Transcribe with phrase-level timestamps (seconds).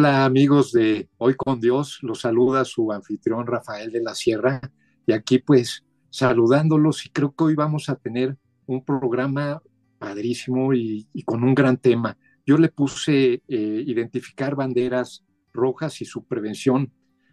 [0.00, 4.60] Hola amigos de Hoy con Dios, los saluda su anfitrión Rafael de la Sierra
[5.04, 9.60] y aquí pues saludándolos y creo que hoy vamos a tener un programa
[9.98, 12.16] padrísimo y, con un gran tema.
[12.46, 16.92] Yo le puse eh, identificar banderas rojas y su prevención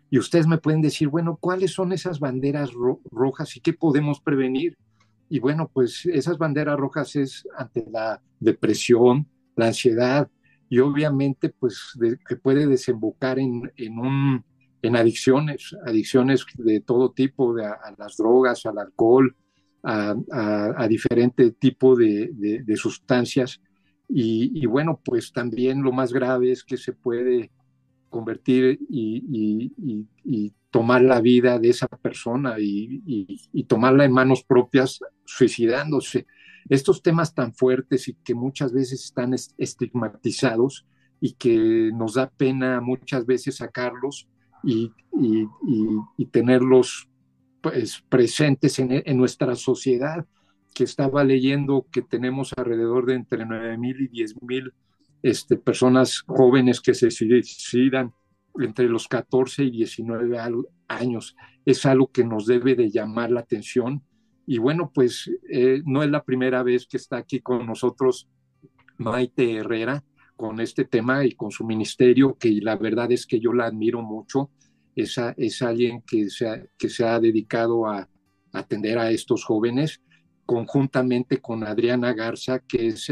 [0.10, 2.72] y ustedes me pueden decir, bueno, ¿cuáles son esas banderas
[3.12, 4.76] rojas y qué podemos prevenir?
[5.30, 10.32] Y bueno, pues esas banderas rojas es ante la depresión, la ansiedad,
[10.70, 11.94] y obviamente pues
[12.28, 18.78] que puede desembocar en, en, adicciones, adicciones de todo tipo, de, a, las drogas, al
[18.78, 19.36] alcohol,
[19.84, 23.62] a, a, diferente tipo de, sustancias.
[24.08, 27.52] Y, bueno, pues también lo más grave es que se puede
[28.10, 29.72] convertir y
[30.76, 36.28] tomar la vida de esa persona y, tomarla en manos propias suicidándose
[36.70, 40.86] estos temas tan fuertes y que muchas veces están estigmatizados
[41.22, 44.28] y que nos da pena muchas veces sacarlos
[44.64, 44.92] y,
[46.32, 47.08] tenerlos
[47.62, 50.26] pues, presentes en, nuestra sociedad,
[50.74, 54.74] que estaba leyendo que tenemos alrededor de entre 9 mil y 10 mil
[55.22, 58.12] este, personas jóvenes que se suicidan
[58.60, 60.38] entre los 14 y 19
[60.88, 61.36] años.
[61.66, 64.04] Es algo que nos debe de llamar la atención
[64.46, 68.28] y bueno, pues eh, no es la primera vez que está aquí con nosotros
[68.98, 70.04] Maite Herrera
[70.36, 74.02] con este tema y con su ministerio, que la verdad es que yo la admiro
[74.02, 74.52] mucho.
[74.96, 78.10] Es, es alguien que se, ha, que se ha dedicado a,
[78.52, 80.02] atender a estos jóvenes,
[80.46, 83.12] conjuntamente con Adriana Garza, que es,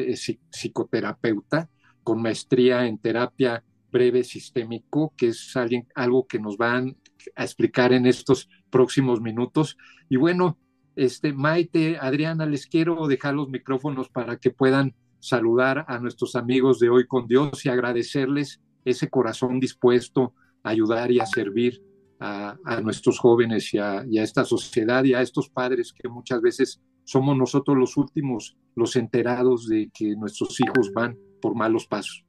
[0.51, 1.69] psicoterapeuta
[2.03, 6.97] con maestría en terapia breve sistémico, que es alguien, algo que nos van
[7.35, 9.77] a explicar en estos próximos minutos.
[10.09, 10.57] Y bueno,
[10.95, 16.79] este, Maite, Adriana, les quiero dejar los micrófonos para que puedan saludar a nuestros amigos
[16.79, 20.33] de hoy con Dios y agradecerles ese corazón dispuesto
[20.63, 21.81] a ayudar y a servir
[22.19, 27.37] a, nuestros jóvenes y a, esta sociedad y a estos padres que muchas veces somos
[27.37, 32.25] nosotros los últimos, los enterados de que nuestros hijos van por malos pasos.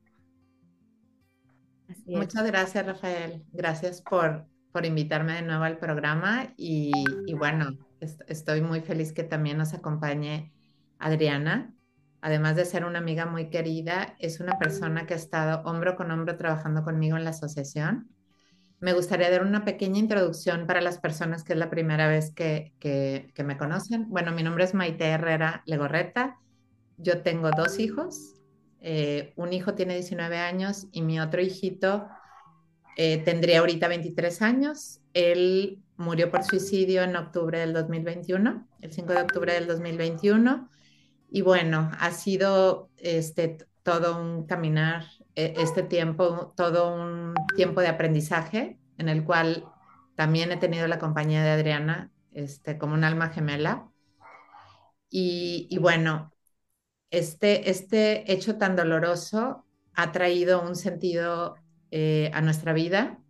[2.06, 3.44] Muchas gracias, Rafael.
[3.52, 6.90] Gracias por, por invitarme de nuevo al programa y,
[7.26, 10.52] y bueno, estoy muy feliz que también nos acompañe
[10.98, 11.74] Adriana.
[12.20, 16.10] Además de ser una amiga muy querida, es una persona que ha estado hombro con
[16.10, 18.08] hombro trabajando conmigo en la asociación.
[18.80, 22.72] Me gustaría dar una pequeña introducción para las personas que es la primera vez que,
[22.78, 24.08] que, me conocen.
[24.08, 26.38] Bueno, mi nombre es Maite Herrera Legorreta.
[26.96, 28.34] Yo tengo dos hijos.
[28.80, 32.08] Eh, un hijo tiene 19 años y mi otro hijito
[32.96, 35.00] eh, tendría ahorita 23 años.
[35.14, 40.68] Él murió por suicidio en octubre del 2021, el 5 de octubre del 2021.
[41.30, 45.04] Y bueno, ha sido este, todo un caminar,
[45.36, 49.64] e, este tiempo, todo un tiempo de aprendizaje en el cual
[50.16, 53.88] también he tenido la compañía de Adriana este, como un alma gemela.
[55.08, 56.32] Y, bueno,
[57.10, 59.64] este, este hecho tan doloroso
[59.94, 61.54] ha traído un sentido
[61.92, 63.23] eh, a nuestra vida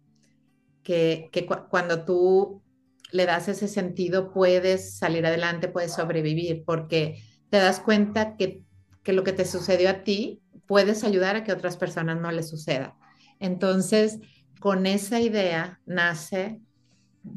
[0.84, 2.62] que, cuando tú
[3.11, 8.62] le das ese sentido puedes salir adelante, puedes sobrevivir, porque te das cuenta que,
[9.06, 12.97] lo que te sucedió a ti puedes ayudar a que otras personas no les suceda.
[13.41, 14.19] Entonces,
[14.61, 16.61] con esa idea nace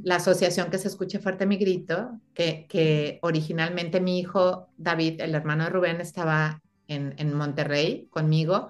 [0.04, 5.66] la asociación que se escuche fuerte mi grito, que, originalmente mi hijo David, el hermano
[5.66, 8.70] de Rubén, estaba en, en, Monterrey conmigo,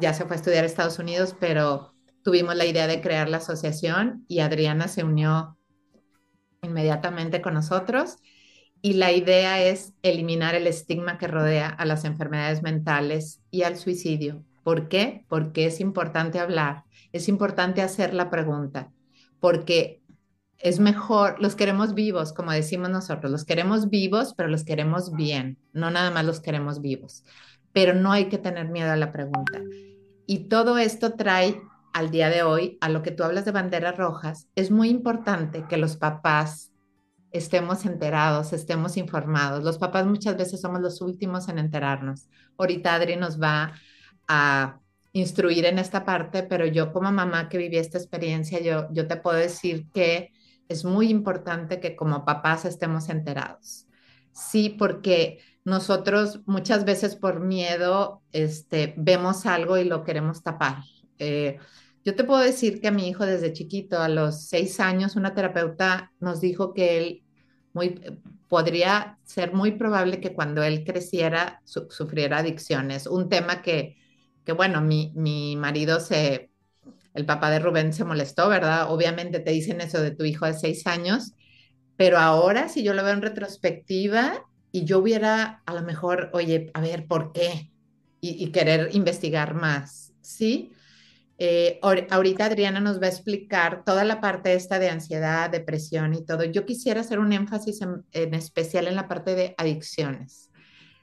[0.00, 3.38] ya se fue a estudiar a Estados Unidos, pero tuvimos la idea de crear la
[3.38, 5.56] asociación y Adriana se unió
[6.62, 8.16] inmediatamente con nosotros.
[8.82, 13.76] Y la idea es eliminar el estigma que rodea a las enfermedades mentales y al
[13.76, 14.42] suicidio.
[14.62, 15.24] ¿Por qué?
[15.28, 18.90] Porque es importante hablar, es importante hacer la pregunta,
[19.38, 20.00] porque
[20.58, 25.58] es mejor, los queremos vivos, como decimos nosotros, los queremos vivos, pero los queremos bien,
[25.72, 27.24] no nada más los queremos vivos,
[27.72, 29.60] pero no hay que tener miedo a la pregunta.
[30.26, 31.60] Y todo esto trae
[31.92, 35.64] al día de hoy, a lo que tú hablas de banderas rojas, es muy importante
[35.68, 36.70] que los papás
[37.32, 39.62] estemos enterados, estemos informados.
[39.64, 42.28] Los papás muchas veces somos los últimos en enterarnos.
[42.58, 43.72] Ahorita Adri nos va
[44.28, 44.80] a
[45.12, 49.16] instruir en esta parte, pero yo como mamá que viví esta experiencia, yo, yo te
[49.16, 50.32] puedo decir que
[50.68, 53.86] es muy importante que como papás estemos enterados.
[54.32, 60.78] Sí, porque nosotros muchas veces por miedo este, vemos algo y lo queremos tapar.
[61.20, 61.58] Eh,
[62.04, 65.34] yo te puedo decir que a mi hijo desde chiquito, a los seis años, una
[65.34, 67.24] terapeuta nos dijo que él
[67.72, 68.00] muy,
[68.48, 73.06] podría ser muy probable que cuando él creciera sufriera adicciones.
[73.06, 73.96] Un tema que,
[74.44, 76.50] que bueno, mi, mi marido se,
[77.14, 78.92] el papá de Rubén se molestó, ¿verdad?
[78.92, 81.32] Obviamente te dicen eso de tu hijo de seis años,
[81.96, 86.70] pero ahora si yo lo veo en retrospectiva y yo hubiera a lo mejor, oye,
[86.74, 87.72] a ver, ¿por qué?
[88.20, 90.72] Y, y querer investigar más, ¿sí?
[91.42, 96.22] Eh, ahorita Adriana nos va a explicar toda la parte esta de ansiedad, depresión y
[96.22, 96.44] todo.
[96.44, 100.50] Yo quisiera hacer un énfasis en, especial en la parte de adicciones.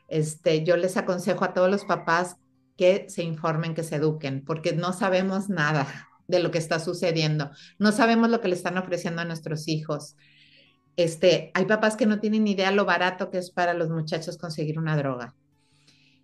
[0.07, 2.35] Este, yo les aconsejo a todos los papás
[2.77, 5.87] que se informen, que se eduquen, porque no sabemos nada
[6.27, 7.49] de lo que está sucediendo.
[7.79, 10.17] No sabemos lo que le están ofreciendo a nuestros hijos.
[10.97, 14.77] Este, hay papás que no tienen idea lo barato que es para los muchachos conseguir
[14.77, 15.33] una droga.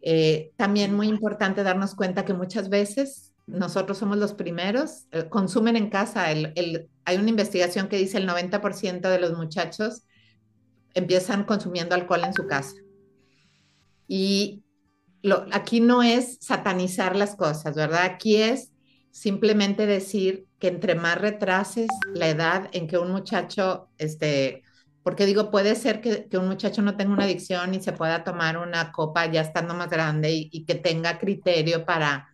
[0.04, 5.76] Eh, también muy importante darnos cuenta que muchas veces nosotros somos los primeros, eh, consumen
[5.76, 6.32] en casa.
[6.32, 10.04] El, hay una investigación que dice el 90% de los muchachos
[10.94, 12.76] empiezan consumiendo alcohol en su casa.
[14.08, 14.64] Y
[15.22, 18.04] lo, aquí no es satanizar las cosas, ¿verdad?
[18.04, 18.72] Aquí es
[19.12, 24.64] simplemente decir que entre más retrases la edad en que un muchacho, este,
[25.04, 28.58] porque digo, puede ser que, un muchacho no tenga una adicción y se pueda tomar
[28.58, 32.33] una copa ya estando más grande y que tenga criterio para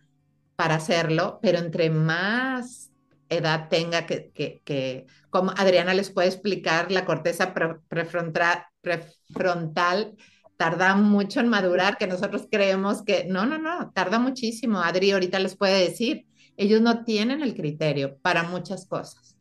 [0.60, 2.90] para hacerlo, pero entre más
[3.30, 7.54] edad tenga que, que, como Adriana les puede explicar, la corteza
[7.88, 10.16] prefrontal, prefrontal
[10.58, 14.82] tarda mucho en madurar, que nosotros creemos que no, no, no, tarda muchísimo.
[14.82, 16.26] Adri ahorita les puede decir,
[16.58, 19.38] ellos no tienen el criterio para muchas cosas.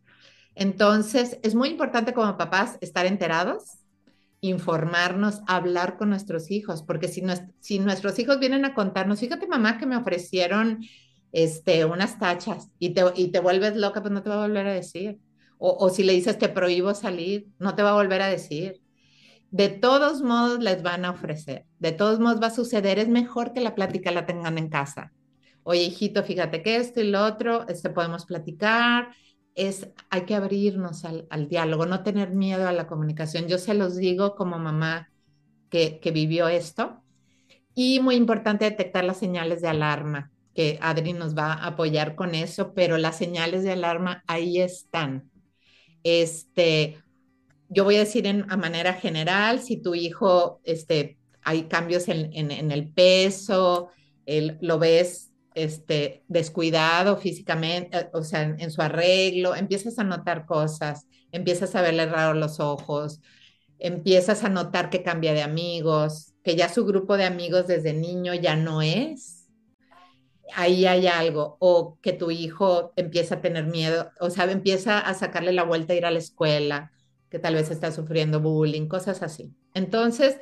[0.55, 3.79] Entonces, es muy importante como papás estar enterados,
[4.39, 7.21] informarnos, hablar con nuestros hijos, porque si,
[7.59, 10.79] si nuestros hijos vienen a contarnos, fíjate mamá que me ofrecieron
[11.31, 14.67] este, unas tachas y te, y te vuelves loca, pues no te va a volver
[14.67, 15.19] a decir.
[15.57, 18.81] O, o, si le dices te prohíbo salir, no te va a volver a decir.
[19.51, 23.51] De todos modos les van a ofrecer, de todos modos va a suceder, es mejor
[23.53, 25.11] que la plática la tengan en casa.
[25.63, 29.09] Oye, hijito, fíjate que esto y lo otro, este podemos platicar,
[29.55, 33.47] es, hay que abrirnos al, al, diálogo, no tener miedo a la comunicación.
[33.47, 35.09] Yo se los digo como mamá
[35.69, 37.03] que, que vivió esto.
[37.75, 42.35] Y muy importante detectar las señales de alarma que Adri nos va a apoyar con
[42.35, 45.31] eso, pero las señales de alarma ahí están.
[46.03, 46.97] Este,
[47.69, 52.33] yo voy a decir en, a manera general, si tu hijo, este, hay cambios en,
[52.33, 53.87] en, el peso,
[54.59, 61.07] lo ves este, descuidado físicamente, eh, o sea, en, su arreglo, empiezas a notar cosas,
[61.31, 63.21] empiezas a verle raro los ojos,
[63.77, 68.33] empiezas a notar que cambia de amigos, que ya su grupo de amigos desde niño
[68.33, 69.38] ya no es
[70.55, 75.13] ahí hay algo, o que tu hijo empieza a tener miedo, o sea, empieza a
[75.13, 76.91] sacarle la vuelta a ir a la escuela,
[77.29, 79.53] que tal vez está sufriendo bullying, cosas así.
[79.73, 80.37] Entonces,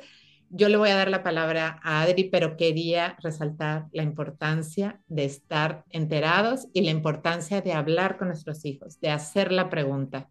[0.50, 5.24] yo le voy a dar la palabra a Adri, pero quería resaltar la importancia de
[5.24, 10.28] estar enterados y la importancia de hablar con nuestros hijos, de hacer la pregunta.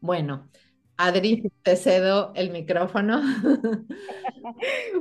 [0.00, 0.48] Bueno,
[0.96, 3.20] Adri, te cedo el micrófono.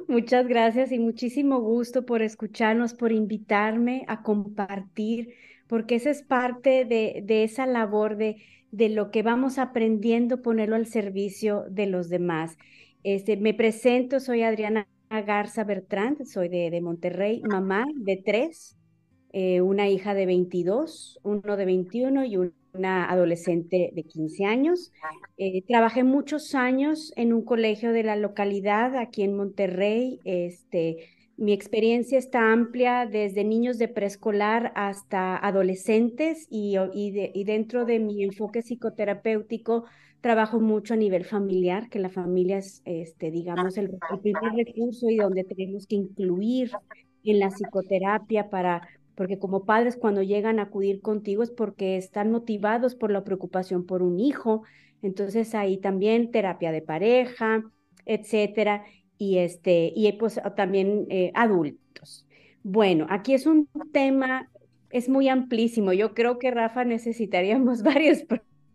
[0.07, 5.33] Muchas gracias y muchísimo gusto por escucharnos, por invitarme a compartir,
[5.67, 8.37] porque esa es parte de, esa labor de,
[8.71, 12.57] de, lo que vamos aprendiendo, ponerlo al servicio de los demás.
[13.03, 18.77] Este, me presento, soy Adriana Garza Bertrand, soy de, Monterrey, mamá de tres,
[19.37, 24.91] eh, una hija de 22, uno de 21 y un una adolescente de 15 años.
[25.37, 30.19] Eh, trabajé muchos años en un colegio de la localidad aquí en Monterrey.
[30.23, 30.97] Este,
[31.37, 38.23] mi experiencia está amplia desde niños de preescolar hasta adolescentes y, y, dentro de mi
[38.23, 39.85] enfoque psicoterapéutico
[40.21, 45.07] trabajo mucho a nivel familiar, que la familia es, este, digamos, el, el primer recurso
[45.09, 46.71] y donde tenemos que incluir
[47.23, 52.31] en la psicoterapia para porque como padres cuando llegan a acudir contigo es porque están
[52.31, 54.63] motivados por la preocupación por un hijo,
[55.01, 57.63] entonces ahí también terapia de pareja,
[58.05, 58.83] etcétera,
[59.17, 62.27] y este, y pues también eh, adultos.
[62.63, 64.49] Bueno, aquí es un tema,
[64.89, 68.23] es muy amplísimo, yo creo que Rafa necesitaríamos varios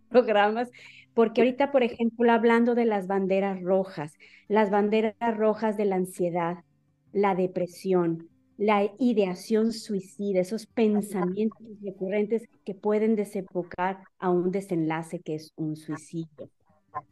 [0.08, 0.70] programas,
[1.12, 4.14] porque ahorita, por ejemplo, hablando de las banderas rojas,
[4.48, 6.64] las banderas rojas de la ansiedad,
[7.12, 8.29] la depresión,
[8.60, 15.76] la ideación suicida, esos pensamientos recurrentes que pueden desembocar a un desenlace que es un
[15.76, 16.50] suicidio.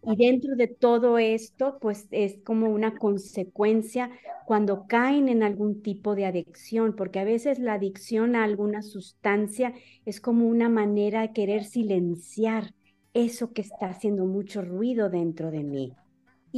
[0.03, 4.11] Y dentro de todo esto, pues es como una consecuencia
[4.45, 9.73] cuando caen en algún tipo de adicción, porque a veces la adicción a alguna sustancia
[10.05, 12.75] es como una manera de querer silenciar
[13.15, 15.95] eso que está haciendo mucho ruido dentro de mí.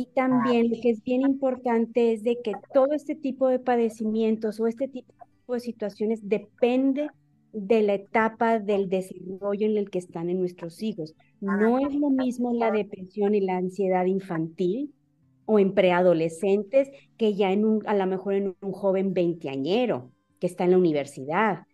[0.01, 4.59] Y también lo que es bien importante es de que todo este tipo de padecimientos
[4.59, 5.13] o este tipo
[5.53, 7.09] de situaciones depende
[7.53, 11.15] de la etapa del desarrollo en el que están en nuestros hijos.
[11.43, 14.95] No es lo mismo la depresión y la ansiedad infantil
[15.45, 16.89] o en preadolescentes
[17.19, 20.79] que ya en un, a lo mejor en un joven veinteañero que está en la
[20.79, 21.65] universidad.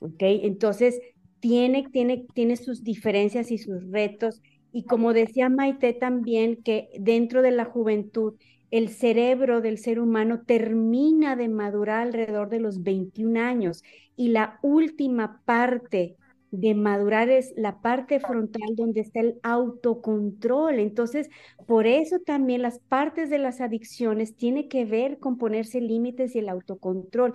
[0.00, 0.20] ¿Ok?
[0.20, 1.00] Entonces,
[1.38, 4.42] tiene, tiene, tiene sus diferencias y sus retos.
[4.72, 8.34] Y como decía Maite también, que dentro de la juventud
[8.70, 13.82] el cerebro del ser humano termina de madurar alrededor de los 21 años
[14.16, 16.16] y la última parte
[16.50, 20.78] de madurar es la parte frontal donde está el autocontrol.
[20.80, 21.30] Entonces,
[21.66, 26.40] por eso también las partes de las adicciones tienen que ver con ponerse límites y
[26.40, 27.32] el autocontrol.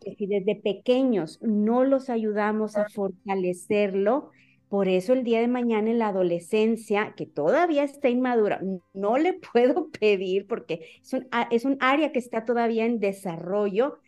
[0.00, 4.30] Que si desde pequeños no los ayudamos a fortalecerlo,
[4.68, 8.60] por eso el día de mañana en la adolescencia, que todavía está inmadura,
[8.94, 13.98] no le puedo pedir porque es un, es un área que está todavía en desarrollo,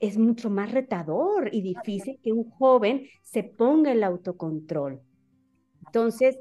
[0.00, 5.00] es mucho más retador y difícil que un joven se ponga el autocontrol.
[5.86, 6.38] Entonces,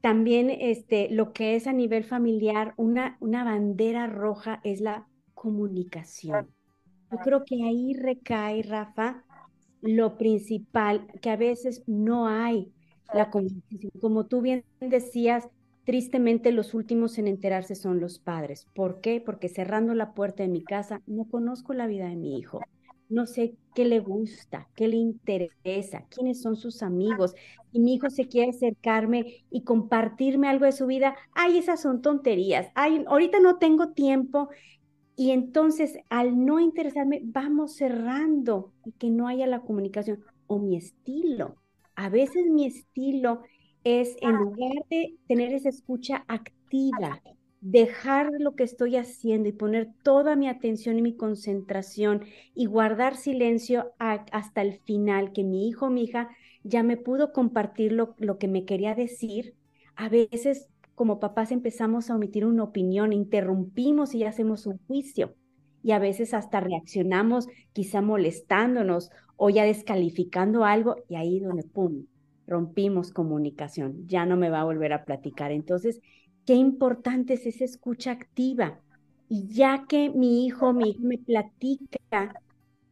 [0.00, 6.48] también este, lo que es a nivel familiar, una, una bandera roja es la comunicación.
[7.10, 9.24] Yo creo que ahí recae, Rafa,
[9.80, 12.72] lo principal, que a veces no hay
[13.14, 13.30] la.
[14.00, 15.48] Como tú bien decías,
[15.84, 18.66] tristemente los últimos en enterarse son los padres.
[18.74, 19.20] ¿Por qué?
[19.20, 22.60] Porque cerrando la puerta de mi casa no conozco la vida de mi hijo.
[23.08, 27.34] No sé qué le gusta, qué le interesa, quiénes son sus amigos.
[27.72, 31.16] Y mi hijo se quiere acercarme y compartirme algo de su vida.
[31.32, 32.68] Ay, esas son tonterías.
[32.74, 34.48] Ay, ahorita no tengo tiempo.
[35.16, 40.76] Y entonces, al no interesarme, vamos cerrando y que no haya la comunicación o mi
[40.76, 41.59] estilo
[42.00, 43.42] a veces mi estilo
[43.84, 47.20] es, en lugar de tener esa escucha activa,
[47.60, 53.16] dejar lo que estoy haciendo y poner toda mi atención y mi concentración y guardar
[53.16, 56.30] silencio hasta el final, que mi hijo o mi hija
[56.62, 59.54] ya me pudo compartir lo, lo que me quería decir.
[59.94, 65.34] A veces como papás empezamos a omitir una opinión, interrumpimos y hacemos un juicio
[65.82, 69.10] y a veces hasta reaccionamos quizá molestándonos
[69.42, 72.04] o ya descalificando algo y ahí donde, ¡pum!,
[72.46, 75.50] rompimos comunicación, ya no me va a volver a platicar.
[75.50, 75.98] Entonces,
[76.44, 78.80] qué importante es esa escucha activa.
[79.30, 82.34] Y ya que mi hijo, mi me platica,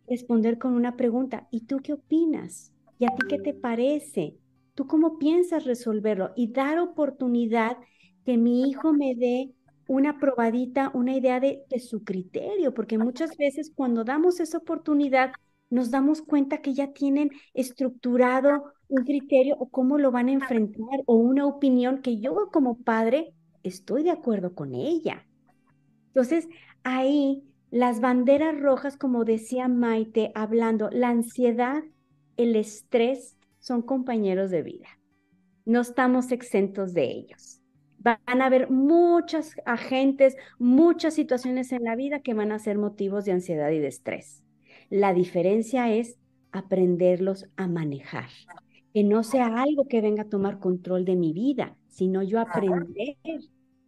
[0.09, 2.73] responder con una pregunta, ¿y tú qué opinas?
[2.99, 4.39] ¿Y a ti qué te parece?
[4.75, 6.31] ¿Tú cómo piensas resolverlo?
[6.35, 7.77] Y dar oportunidad
[8.25, 9.53] que mi hijo me dé
[9.87, 15.33] una probadita, una idea de, de, su criterio, porque muchas veces cuando damos esa oportunidad
[15.71, 21.01] nos damos cuenta que ya tienen estructurado un criterio o cómo lo van a enfrentar
[21.07, 25.27] o una opinión que yo como padre estoy de acuerdo con ella.
[26.09, 26.49] Entonces,
[26.85, 31.83] ahí las banderas rojas, como decía Maite, hablando, la ansiedad,
[32.37, 34.89] el estrés son compañeros de vida.
[35.67, 37.61] No estamos exentos de ellos.
[37.99, 43.27] Van a haber muchos agentes, muchas situaciones en la vida que van a ser motivos
[43.27, 44.43] de ansiedad y de estrés.
[44.91, 46.17] La diferencia es
[46.53, 48.29] aprenderlos a manejar,
[48.95, 53.17] que no sea algo que venga a tomar control de mi vida, sino yo aprender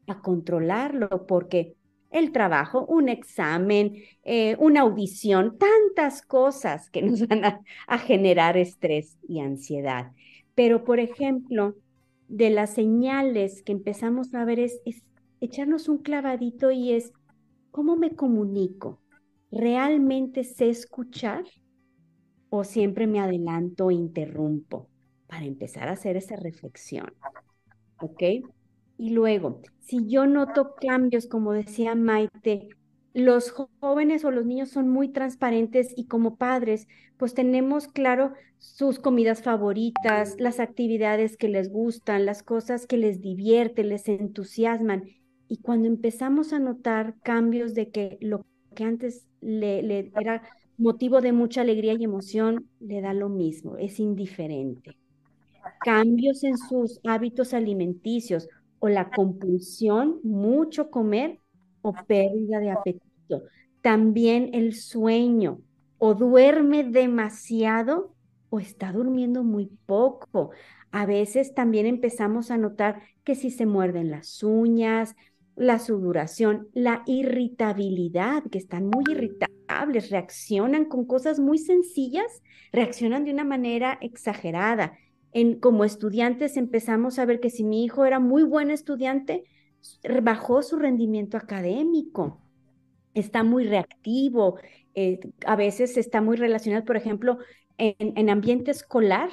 [0.07, 1.75] a controlarlo, porque
[2.11, 7.45] el trabajo, un examen, eh, una audición, tantas cosas que nos van
[7.87, 10.13] a, generar estrés y ansiedad.
[10.55, 11.77] Pero, por ejemplo,
[12.29, 15.03] de las señales que empezamos a ver es, es
[15.41, 17.13] echarnos un clavadito y es,
[17.71, 19.00] ¿cómo me comunico?
[19.51, 21.45] ¿Realmente sé escuchar
[22.49, 24.89] o siempre me adelanto e interrumpo
[25.27, 27.13] para empezar a hacer esa reflexión?
[28.01, 28.23] ¿Ok?
[28.99, 32.69] Y luego, si yo noto cambios, como decía Maite,
[33.13, 38.99] los jóvenes o los niños son muy transparentes y como padres, pues tenemos claro sus
[38.99, 45.05] comidas favoritas, las actividades que les gustan, las cosas que les divierten, les entusiasman.
[45.49, 50.43] Y cuando empezamos a notar cambios de que lo que antes le, era
[50.77, 54.97] motivo de mucha alegría y emoción, le da lo mismo, es indiferente.
[55.81, 61.39] Cambios en sus hábitos alimenticios o la compulsión, mucho comer
[61.83, 63.43] o pérdida de apetito.
[63.83, 65.61] También el sueño
[65.99, 68.15] o duerme demasiado
[68.49, 70.51] o está durmiendo muy poco.
[70.91, 75.15] A veces también empezamos a notar que si se muerden las uñas,
[75.61, 83.33] la sudoración, la irritabilidad, que están muy irritables, reaccionan con cosas muy sencillas, reaccionan de
[83.33, 84.97] una manera exagerada.
[85.33, 89.45] En, como estudiantes empezamos a ver que si mi hijo era muy buen estudiante,
[90.23, 92.41] bajó su rendimiento académico,
[93.13, 94.59] está muy reactivo,
[94.95, 97.37] eh, a veces está muy relacionado, por ejemplo,
[97.77, 99.29] en, ambiente escolar,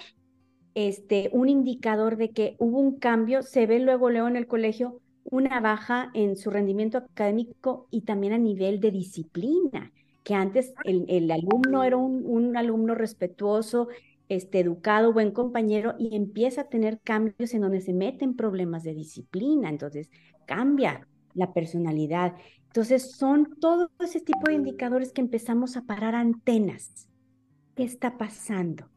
[0.75, 5.01] este, un indicador de que hubo un cambio, se ve luego, luego en el colegio
[5.29, 9.91] una baja en su rendimiento académico y también a nivel de disciplina,
[10.23, 13.87] que antes el, alumno era un, un, alumno respetuoso,
[14.29, 18.93] este, educado, buen compañero y empieza a tener cambios en donde se meten problemas de
[18.93, 20.09] disciplina, entonces
[20.45, 22.35] cambia la personalidad.
[22.65, 27.07] Entonces son todo ese tipo de indicadores que empezamos a parar antenas.
[27.75, 28.89] ¿Qué está pasando?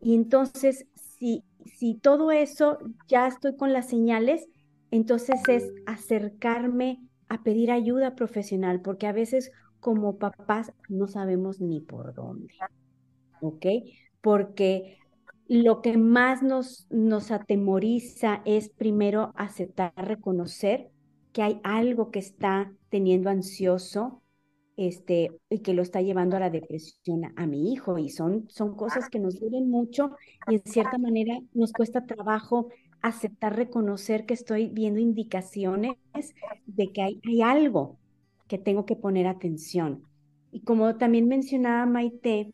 [0.00, 2.78] Y entonces, si, si todo eso
[3.08, 4.48] ya estoy con las señales,
[4.90, 9.50] entonces es acercarme a pedir ayuda profesional, porque a veces
[9.80, 12.54] como papás no sabemos ni por dónde.
[13.40, 13.66] ¿Ok?
[14.26, 14.98] porque
[15.46, 20.90] lo que más nos, nos atemoriza es primero aceptar, reconocer
[21.32, 24.24] que hay algo que está teniendo ansioso
[24.76, 27.98] este, y que lo está llevando a la depresión a, mi hijo.
[27.98, 30.10] Y son, son cosas que nos duelen mucho
[30.48, 32.70] y en cierta manera nos cuesta trabajo
[33.06, 35.96] aceptar, reconocer que estoy viendo indicaciones
[36.66, 37.98] de que hay, algo
[38.48, 40.02] que tengo que poner atención.
[40.50, 42.50] Y como también mencionaba Maite,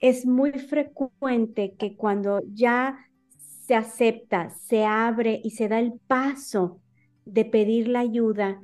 [0.00, 2.98] es muy frecuente que cuando ya
[3.38, 6.80] se acepta, se abre y se da el paso
[7.24, 8.60] de pedir la ayuda,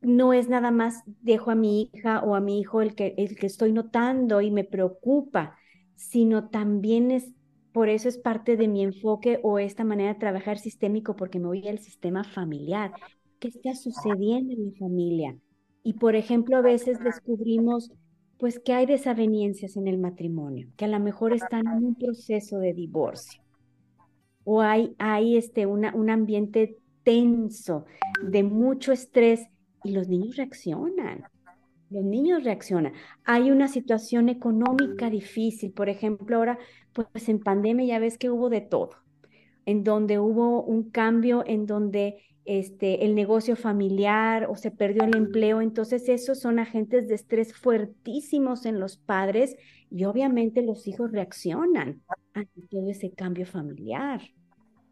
[0.00, 3.36] no es nada más dejo a mi hija o a mi hijo el que, el
[3.36, 5.58] que estoy notando y me preocupa,
[5.96, 7.28] sino también es,
[7.72, 11.46] por eso es parte de mi enfoque o esta manera de trabajar sistémico, porque me
[11.46, 12.92] voy al sistema familiar.
[13.38, 15.36] ¿Qué está sucediendo en mi familia?
[15.82, 17.90] Y por ejemplo, a veces descubrimos
[18.38, 22.58] pues que hay desavenencias en el matrimonio, que a lo mejor están en un proceso
[22.58, 23.42] de divorcio
[24.44, 27.86] o hay, hay este, un ambiente tenso,
[28.22, 29.46] de mucho estrés
[29.84, 31.24] y los niños reaccionan.
[31.88, 32.92] Los niños reaccionan.
[33.24, 36.58] Hay una situación económica difícil, por ejemplo, ahora,
[36.92, 38.90] pues en pandemia ya ves que hubo de todo,
[39.66, 45.16] en donde hubo un cambio, en donde este, el negocio familiar o se perdió el
[45.16, 45.60] empleo.
[45.60, 49.56] Entonces, esos son agentes de estrés fuertísimos en los padres
[49.90, 52.02] y obviamente los hijos reaccionan
[52.34, 54.22] ante todo ese cambio familiar.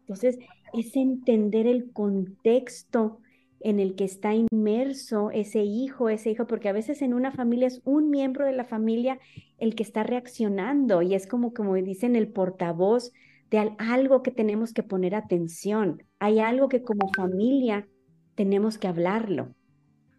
[0.01, 0.37] Entonces,
[0.73, 3.19] es entender el contexto
[3.61, 7.67] en el que está inmerso ese hijo, ese hijo, porque a veces en una familia
[7.67, 9.19] es un miembro de la familia
[9.57, 13.11] el que está reaccionando y es como, como dicen, el portavoz
[13.49, 16.03] de algo que tenemos que poner atención.
[16.19, 17.87] Hay algo que como familia
[18.35, 19.53] tenemos que hablarlo,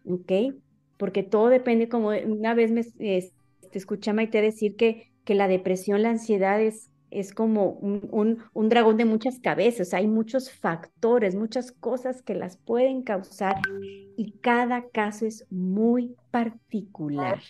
[0.05, 0.53] ¿ok?
[0.97, 2.83] Porque todo depende, como una vez me
[3.71, 8.39] te escuché a Maite decir que, que la depresión, la ansiedad es, es como un,
[8.53, 13.61] un, dragón de muchas cabezas, hay muchos factores, muchas cosas que las pueden causar
[14.17, 17.41] y cada caso es muy particular,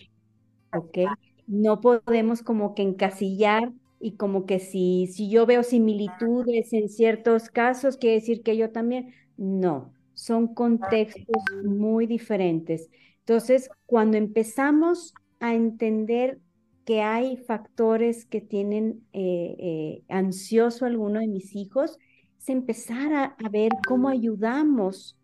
[0.75, 0.99] ¿ok?
[1.47, 7.49] No podemos como que encasillar y como que si, si yo veo similitudes en ciertos
[7.49, 12.89] casos, quiere decir que yo también, no, son contextos muy diferentes.
[13.19, 16.39] Entonces, cuando empezamos a entender
[16.85, 21.97] que hay factores que tienen eh, eh, ansioso alguno de mis hijos,
[22.39, 25.17] es empezar a, a ver cómo ayudamos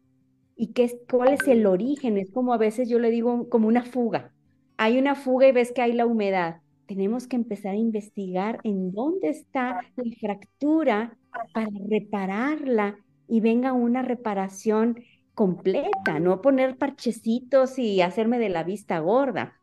[0.55, 2.17] y qué, cuál es el origen.
[2.17, 4.33] Es como a veces yo le digo como una fuga.
[4.77, 8.91] Hay una fuga y ves que hay la humedad tenemos que empezar a investigar en
[8.91, 11.17] dónde está la fractura
[11.53, 15.03] para repararla y venga una reparación
[15.35, 19.56] completa, no poner parchecitos y hacerme de la vista gorda,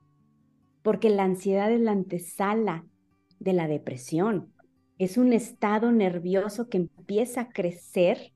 [0.85, 2.85] porque la ansiedad es la antesala
[3.41, 4.53] de la depresión.
[4.99, 8.35] Es un estado nervioso que empieza a crecer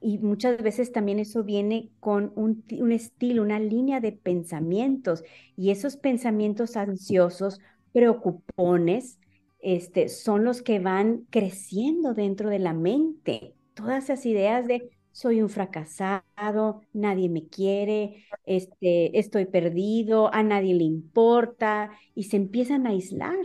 [0.00, 5.24] y muchas veces también eso viene con un, estilo, una línea de pensamientos
[5.56, 7.58] y esos pensamientos ansiosos
[7.92, 9.18] preocupones,
[9.58, 13.56] este, son los que van creciendo dentro de la mente.
[13.74, 20.74] Todas esas ideas de soy un fracasado, nadie me quiere, este, estoy perdido, a nadie
[20.74, 23.38] le importa, y se empiezan a aislar.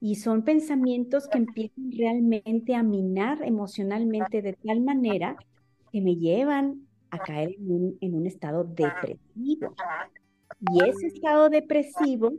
[0.00, 5.36] Y son pensamientos que empiezan realmente a minar emocionalmente de tal manera
[5.92, 9.74] que me llevan a caer en un, en un estado depresivo.
[10.72, 12.32] Y ese estado depresivo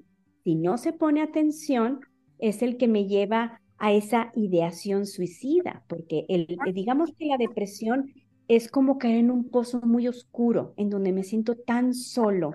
[0.44, 2.00] si no se pone atención,
[2.40, 8.12] es el que me lleva a esa ideación suicida, porque el, digamos que la depresión
[8.56, 12.52] es como caer en un pozo muy oscuro, en donde me siento tan solo,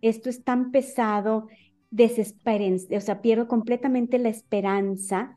[0.00, 1.48] esto es tan pesado,
[1.90, 5.36] desesperanza, o sea, pierdo completamente la esperanza,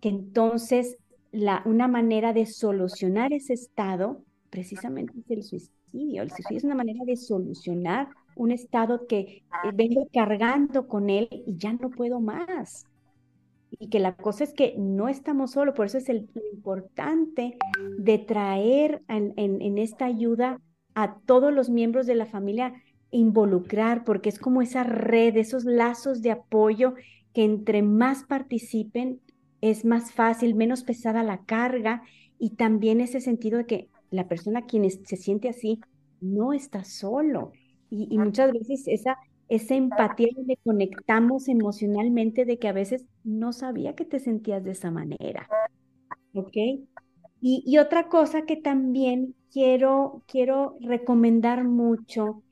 [0.00, 0.96] que entonces
[1.30, 6.22] la, una manera de solucionar ese estado precisamente es el suicidio.
[6.22, 9.42] El suicidio es una manera de solucionar un estado que eh,
[9.74, 12.86] vengo cargando con él y ya no puedo más.
[13.78, 17.56] Y que la cosa es que no estamos solos, por eso es el, lo importante
[17.98, 20.60] de traer en, en, esta ayuda
[20.94, 22.74] a todos los miembros de la familia,
[23.10, 26.94] involucrar, porque es como esa red, esos lazos de apoyo
[27.32, 29.20] que entre más participen
[29.60, 32.02] es más fácil, menos pesada la carga
[32.38, 35.80] y también ese sentido de que la persona quien se siente así
[36.20, 37.52] no está solo.
[37.90, 39.16] Y, y muchas veces esa
[39.48, 44.72] esa empatía donde conectamos emocionalmente de que a veces no sabía que te sentías de
[44.72, 45.48] esa manera.
[46.34, 46.56] ¿Ok?
[47.46, 52.42] Y, otra cosa que también quiero, quiero recomendar mucho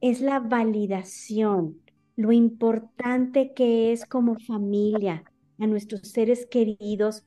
[0.00, 1.80] es la validación,
[2.14, 5.24] lo importante que es como familia
[5.58, 7.24] a nuestros seres queridos,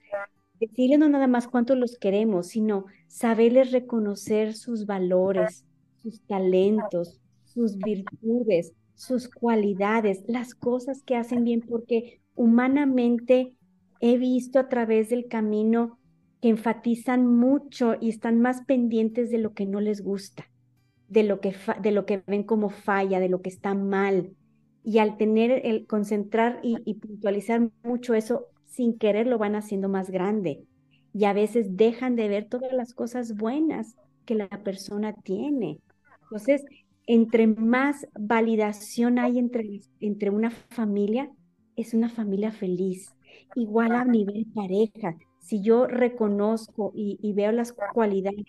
[0.61, 5.65] decirles no nada más cuánto los queremos, sino saberles reconocer sus valores,
[6.01, 8.71] sus talentos, sus virtudes,
[9.01, 13.55] sus cualidades, las cosas que hacen bien, porque humanamente
[13.99, 15.97] he visto a través del camino
[16.39, 20.45] que enfatizan mucho y están más pendientes de lo que no les gusta,
[21.07, 24.35] de lo que, de lo que ven como falla, de lo que está mal.
[24.83, 29.89] Y al tener el concentrar y, y puntualizar mucho eso, sin querer lo van haciendo
[29.89, 30.63] más grande.
[31.11, 35.79] Y a veces dejan de ver todas las cosas buenas que la persona tiene.
[36.21, 36.63] Entonces,
[37.13, 41.29] entre más validación hay entre, entre una familia,
[41.75, 43.13] es una familia feliz.
[43.53, 48.45] Igual a nivel pareja, si yo reconozco y, veo las cualidades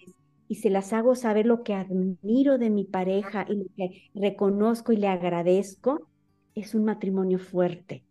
[0.46, 4.92] y se las hago saber lo que admiro de mi pareja y lo que reconozco
[4.92, 6.08] y le agradezco,
[6.54, 8.04] es un matrimonio fuerte.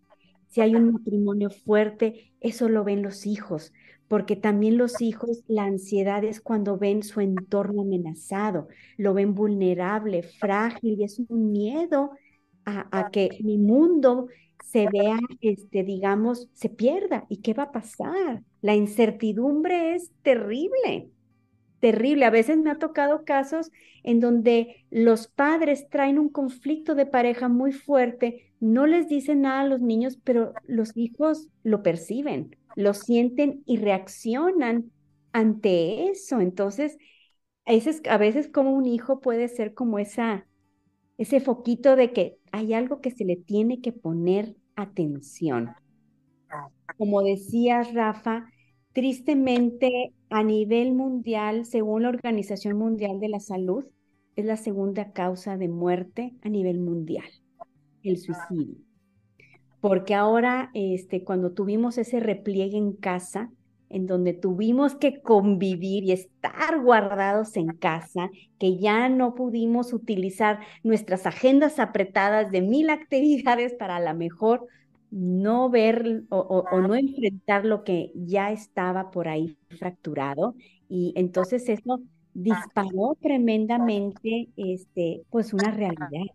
[0.49, 3.71] Si hay un matrimonio fuerte, eso lo ven los hijos,
[4.11, 10.21] porque también los hijos, la ansiedad es cuando ven su entorno amenazado, lo ven vulnerable,
[10.21, 12.11] frágil, y es un miedo
[12.65, 14.27] a, que mi mundo
[14.65, 17.25] se vea, este, digamos, se pierda.
[17.29, 18.43] ¿Y qué va a pasar?
[18.61, 21.09] La incertidumbre es terrible,
[21.79, 22.25] terrible.
[22.25, 23.71] A veces me ha tocado casos
[24.03, 29.61] en donde los padres traen un conflicto de pareja muy fuerte, no les dicen nada
[29.61, 34.91] a los niños, pero los hijos lo perciben lo sienten y reaccionan
[35.31, 36.39] ante eso.
[36.39, 36.97] Entonces,
[38.09, 40.47] a veces como un hijo puede ser como esa,
[41.17, 45.69] ese foquito de que hay algo que se le tiene que poner atención.
[46.97, 48.49] Como decías, Rafa,
[48.93, 53.85] tristemente a nivel mundial, según la Organización Mundial de la Salud,
[54.35, 57.29] es la segunda causa de muerte a nivel mundial,
[58.03, 58.90] el suicidio
[59.81, 63.51] porque ahora este, cuando tuvimos ese repliegue en casa,
[63.89, 70.59] en donde tuvimos que convivir y estar guardados en casa, que ya no pudimos utilizar
[70.83, 74.67] nuestras agendas apretadas de mil actividades para a lo mejor
[75.09, 80.55] no ver o, no enfrentar lo que ya estaba por ahí fracturado.
[80.87, 81.99] Y entonces eso
[82.33, 86.27] disparó tremendamente este, pues una realidad,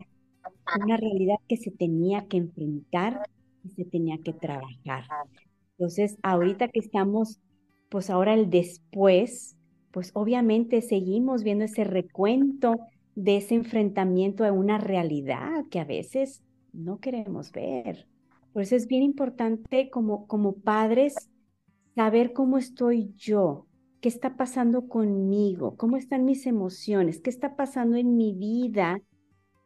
[0.84, 3.22] una realidad que se tenía que enfrentar
[3.68, 5.04] se tenía que trabajar.
[5.78, 7.40] Entonces, ahorita que estamos,
[7.88, 9.56] pues ahora el después,
[9.90, 12.76] pues obviamente seguimos viendo ese recuento
[13.14, 18.06] de ese enfrentamiento a una realidad que a veces no queremos ver.
[18.52, 21.14] Por eso es bien importante como, como padres
[21.94, 23.66] saber cómo estoy yo,
[24.00, 28.98] qué está pasando conmigo, cómo están mis emociones, qué está pasando en mi vida,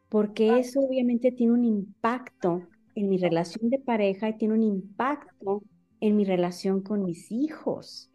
[0.09, 2.63] porque eso obviamente tiene un impacto
[2.95, 5.63] en mi relación de pareja y tiene un impacto
[5.99, 8.09] en mi relación con mis hijos.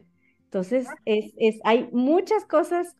[0.45, 2.95] Entonces, es, es, hay muchas cosas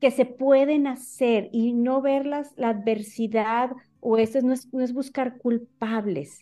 [0.00, 4.92] que se pueden hacer y no verlas, la adversidad o eso no es, no es
[4.92, 6.40] buscar culpables,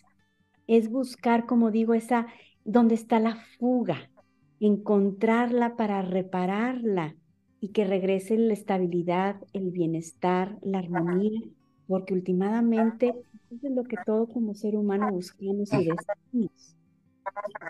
[0.67, 2.27] es buscar, como digo, esa,
[2.63, 4.11] donde está la fuga,
[4.59, 7.15] encontrarla para repararla
[7.59, 11.41] y que regrese la estabilidad, el bienestar, la armonía,
[11.87, 13.13] porque últimamente
[13.49, 16.75] eso es lo que todo como ser humano buscamos y deseamos,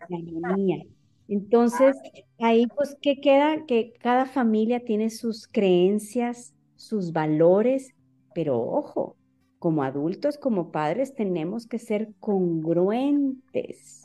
[0.09, 0.83] la armonía.
[1.27, 1.97] Entonces,
[2.39, 3.65] ahí pues, ¿qué queda?
[3.65, 7.93] Que cada familia tiene sus creencias, sus valores,
[8.33, 9.17] pero ojo,
[9.59, 14.03] como adultos, como padres, tenemos que ser congruentes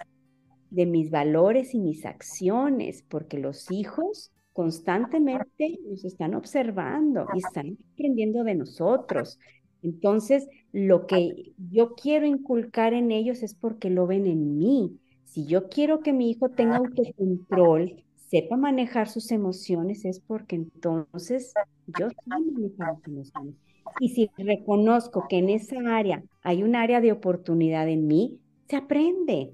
[0.71, 7.79] de mis valores y mis acciones, porque los hijos constantemente nos están observando y están
[7.93, 9.39] aprendiendo de nosotros.
[9.83, 14.99] Entonces, lo que yo quiero inculcar en ellos es porque lo ven en mí.
[15.25, 21.53] Si yo quiero que mi hijo tenga autocontrol, sepa manejar sus emociones, es porque entonces
[21.99, 23.55] yo sé manejar sus emociones.
[24.01, 28.77] Y si reconozco que en esa área hay un área de oportunidad en mí, se
[28.77, 29.53] aprende.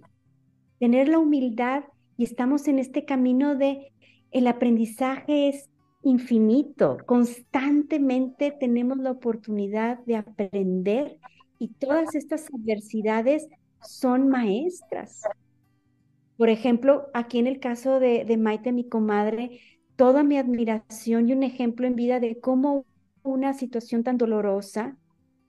[0.78, 1.84] tener la humildad
[2.16, 3.92] y estamos en este camino de
[4.30, 5.68] el aprendizaje es
[6.02, 11.18] infinito, constantemente tenemos la oportunidad de aprender
[11.58, 13.48] y todas estas adversidades
[13.82, 15.22] son maestras.
[16.36, 19.60] Por ejemplo, aquí en el caso de, de Maite, mi comadre,
[19.96, 22.86] toda mi admiración y un ejemplo en vida de cómo
[23.22, 24.96] una situación tan dolorosa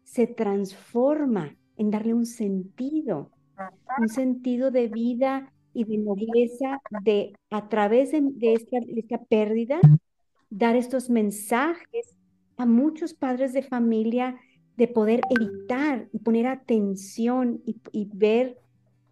[0.03, 3.31] se transforma en darle un sentido,
[3.99, 9.79] un sentido de vida y de nobleza, de a través de, esta, pérdida,
[10.49, 12.17] dar estos mensajes
[12.57, 14.39] a muchos padres de familia
[14.75, 18.57] de poder evitar y poner atención y, ver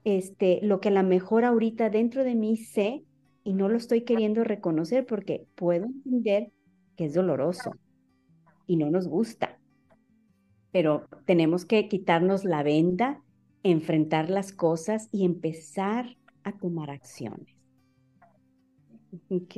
[0.04, 3.04] este, lo que a lo mejor ahorita dentro de mí sé
[3.44, 6.52] y no lo estoy queriendo reconocer porque puedo entender
[6.96, 7.72] que es doloroso
[8.66, 9.60] y no nos gusta.
[10.72, 13.22] Pero tenemos que quitarnos la venda,
[13.64, 17.56] enfrentar las cosas y empezar a tomar acciones.
[19.30, 19.56] ¿Ok?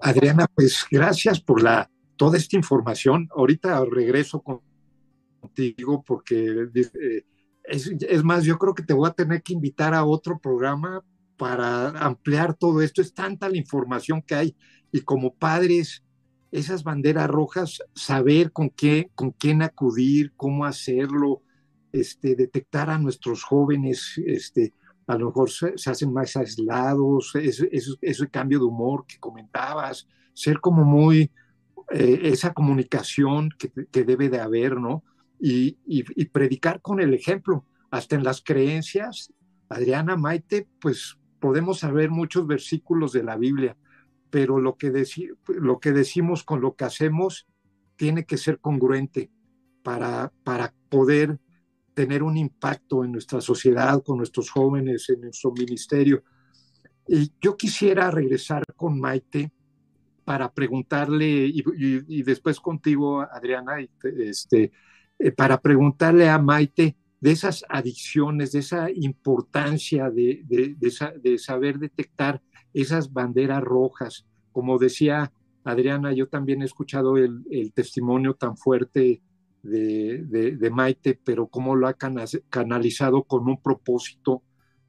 [0.00, 3.28] Adriana, pues gracias por la, toda esta información.
[3.34, 4.42] Ahorita regreso
[5.40, 7.24] contigo porque eh,
[7.64, 11.02] es, es, más, yo creo que te voy a tener que invitar a otro programa
[11.36, 13.00] para ampliar todo esto.
[13.00, 14.56] Es tanta la información que hay
[14.92, 16.02] y como padres,
[16.50, 21.42] esas banderas rojas, saber con qué, con quién acudir, cómo hacerlo,
[21.92, 24.74] este, detectar a nuestros jóvenes, este,
[25.10, 30.84] a lo mejor se, hacen más aislados, ese, cambio de humor que comentabas, ser como
[30.84, 31.32] muy,
[31.90, 35.02] eh, esa comunicación que, que, debe de haber, ¿no?
[35.40, 39.32] Y, y, y, predicar con el ejemplo, hasta en las creencias.
[39.68, 43.76] Adriana Maite, pues podemos saber muchos versículos de la Biblia,
[44.30, 44.92] pero lo que,
[45.48, 47.48] lo que decimos con lo que hacemos
[47.96, 49.28] tiene que ser congruente
[49.82, 51.40] para, para poder
[51.94, 56.22] tener un impacto en nuestra sociedad, con nuestros jóvenes, en nuestro ministerio.
[57.06, 59.52] Y yo quisiera regresar con Maite
[60.24, 64.70] para preguntarle, y, después contigo, Adriana, este,
[65.18, 72.40] eh, para preguntarle a Maite de esas adicciones, de esa importancia de, de, saber detectar
[72.72, 74.26] esas banderas rojas.
[74.52, 75.32] Como decía
[75.64, 79.22] Adriana, yo también he escuchado el, testimonio tan fuerte
[79.62, 84.42] de, Maite, pero cómo lo ha canalizado con un propósito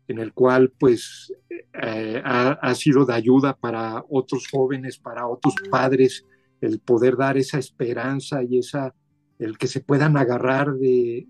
[0.08, 5.56] en el cual pues eh, ha, ha, sido de ayuda para otros jóvenes, para otros
[5.70, 6.26] padres,
[6.60, 8.94] el poder dar esa esperanza y esa
[9.42, 11.28] el que se puedan agarrar de,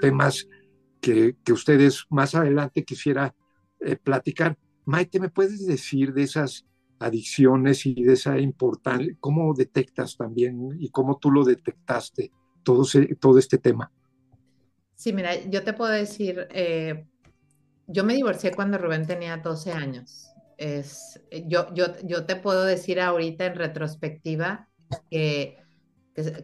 [0.00, 0.48] temas
[1.00, 3.32] que, ustedes más adelante quisiera
[3.78, 4.58] eh, platicar.
[4.84, 6.66] Maite, ¿me puedes decir de esas
[7.04, 12.84] adicciones y de esa importancia, cómo detectas también y cómo tú lo detectaste todo,
[13.20, 13.90] todo este tema?
[14.94, 17.06] Sí, mira, yo te puedo decir, eh,
[17.86, 20.30] yo me divorcié cuando Rubén tenía 12 años.
[20.56, 24.68] Es, yo, yo, yo te puedo decir ahorita en retrospectiva
[25.10, 25.58] que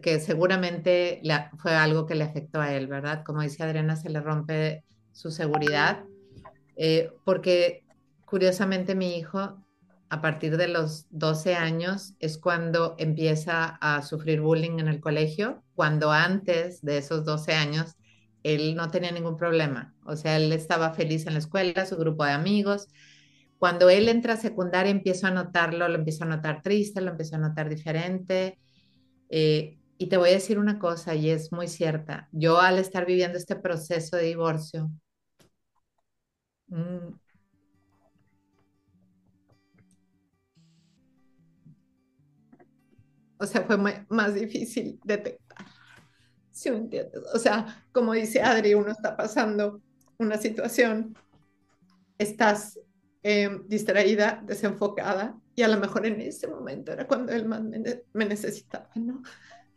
[0.02, 1.22] que, seguramente
[1.58, 3.22] fue algo que le afectó a él, ¿verdad?
[3.24, 6.04] Como dice Adriana, se le rompe su seguridad,
[6.76, 7.84] eh, porque
[8.24, 9.64] curiosamente mi hijo,
[10.10, 15.62] a partir de los 12 años, es cuando empieza a sufrir bullying en el colegio,
[15.74, 17.96] cuando antes de esos 12 años
[18.42, 22.24] él no tenía ningún problema, o sea, él estaba feliz en la escuela, su grupo
[22.24, 22.88] de amigos.
[23.58, 27.36] Cuando él entra a secundaria, empiezo a notarlo, lo empiezo a notar triste, lo empiezo
[27.36, 28.58] a notar diferente
[29.28, 32.28] eh, y te voy a decir una cosa, y es muy cierta.
[32.32, 34.90] Yo al estar viviendo este proceso de divorcio,
[36.68, 37.29] mm,
[43.40, 45.66] o sea, fue más difícil detectar.
[46.50, 47.22] ¿Sí entiendes?
[47.34, 49.80] O sea, como dice Adri, uno está pasando
[50.18, 51.16] una situación,
[52.18, 52.78] estás
[53.22, 58.24] em, distraída, desenfocada, y a lo mejor en ese momento era cuando él más me,
[58.26, 59.22] necesitaba, ¿no?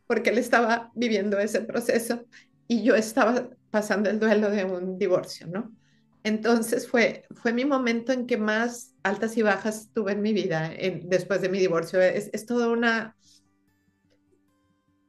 [0.08, 2.26] Porque él estaba viviendo ese proceso
[2.68, 5.74] y yo estaba pasando el duelo de un divorcio, ¿no?
[6.24, 10.72] Entonces fue, fue mi momento en que más altas y bajas tuve en mi vida
[11.04, 12.02] después de mi divorcio.
[12.02, 13.16] Es, es toda una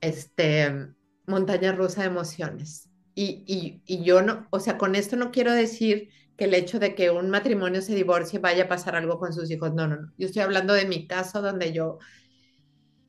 [0.04, 0.88] este,
[1.26, 2.90] montaña rusa de emociones.
[3.14, 6.80] Y, y, y, yo no, o sea, con esto no quiero decir que el hecho
[6.80, 9.72] de que un matrimonio se divorcie vaya a pasar algo con sus hijos.
[9.74, 10.12] No, no, no.
[10.18, 11.98] Yo estoy hablando de mi caso donde yo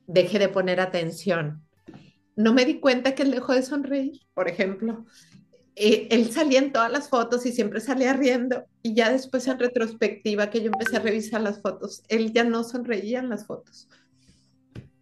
[0.06, 1.64] dejé de poner atención.
[2.36, 5.06] No me di cuenta que él dejó de sonreír, por ejemplo.
[5.74, 8.64] Eh, él salía en todas las fotos y siempre salía riendo.
[8.82, 12.62] Y ya después en retrospectiva que yo empecé a revisar las fotos, él ya no
[12.62, 13.88] sonreía en las fotos.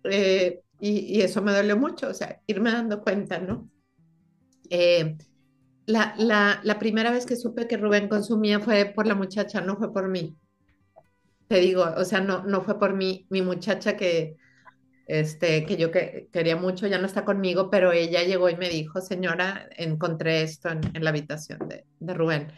[0.05, 3.71] Eh, y, y, eso me dolió mucho, o sea, irme dando cuenta, ¿no?
[4.69, 5.17] Eh,
[5.87, 6.15] la,
[6.63, 10.09] la, primera vez que supe que Rubén consumía fue por la muchacha, no fue por
[10.09, 10.37] mí.
[11.49, 14.37] Te digo, o sea, no, no fue por mí, mi muchacha que,
[15.07, 18.69] este, que yo que, quería mucho, ya no está conmigo, pero ella llegó y me
[18.69, 22.53] dijo, señora, encontré esto en, en la habitación de, de, Rubén.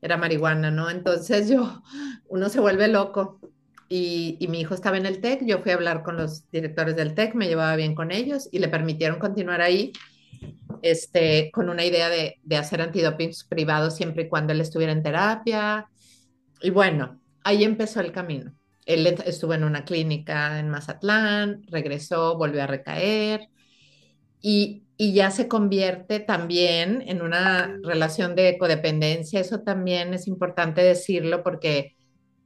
[0.00, 0.88] Era marihuana, ¿no?
[0.88, 1.82] Entonces yo,
[2.28, 3.38] uno se vuelve loco.
[3.88, 6.96] Y, y, mi hijo estaba en el TEC, yo fui a hablar con los directores
[6.96, 9.92] del TEC, me llevaba bien con ellos y le permitieron continuar ahí
[10.82, 15.02] este, con una idea de, de hacer antidopings privados siempre y cuando él estuviera en
[15.02, 15.86] terapia.
[16.60, 18.52] Y bueno, ahí empezó el camino.
[18.86, 23.48] Él estuvo en una clínica en Mazatlán, regresó, volvió a recaer
[24.40, 29.40] y, y, ya se convierte también en una relación de codependencia.
[29.40, 31.95] Eso también es importante decirlo porque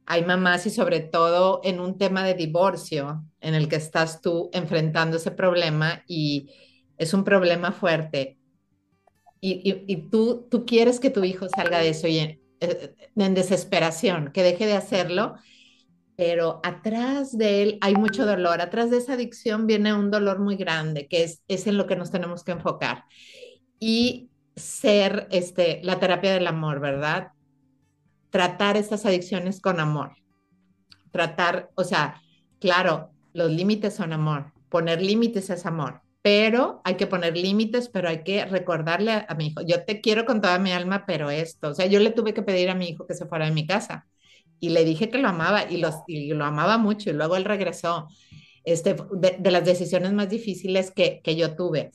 [0.05, 4.49] hay mamás y sobre todo en un tema de divorcio en el que estás tú
[4.53, 6.49] enfrentando ese problema y
[6.97, 8.37] es un problema fuerte.
[9.39, 13.33] Y, y, tú, tú quieres que tu hijo salga de eso y en, eh, en
[13.33, 15.35] desesperación, que deje de hacerlo,
[16.15, 20.55] pero atrás de él hay mucho dolor, atrás de esa adicción viene un dolor muy
[20.57, 23.05] grande, que es, es en lo que nos tenemos que enfocar.
[23.79, 27.29] Y ser este, la terapia del amor, ¿verdad?
[28.31, 30.13] Tratar estas adicciones con amor.
[31.11, 32.21] Tratar, o sea,
[32.59, 38.09] claro, los límites son amor, poner límites es amor, pero hay que poner límites, pero
[38.09, 41.69] hay que recordarle a, mi hijo, yo te quiero con toda mi alma, pero esto,
[41.69, 43.67] o sea, yo le tuve que pedir a mi hijo que se fuera de mi
[43.67, 44.07] casa
[44.59, 47.45] y le dije que lo amaba y, los, y lo amaba mucho y luego él
[47.45, 48.07] regresó.
[48.63, 51.91] Este, de, de las decisiones más difíciles que, que yo tuve.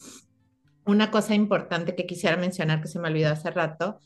[0.84, 4.00] Una cosa importante que quisiera mencionar que se me olvidó hace rato,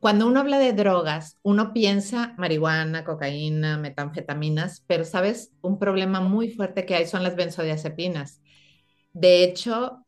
[0.00, 6.50] cuando uno habla de drogas, uno piensa marihuana, cocaína, metanfetaminas, pero sabes, un problema muy
[6.50, 8.40] fuerte que hay son las benzodiazepinas.
[9.12, 10.06] De hecho,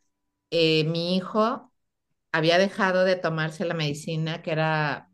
[0.51, 1.72] eh, mi hijo
[2.33, 5.11] había dejado de tomarse la medicina que era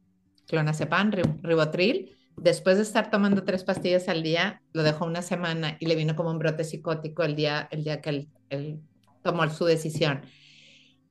[0.48, 2.16] clonazepam, ribotril.
[2.36, 6.16] Después de estar tomando tres pastillas al día, lo dejó una semana y le vino
[6.16, 8.80] como un brote psicótico el día, el día que él, él
[9.22, 10.22] tomó su decisión.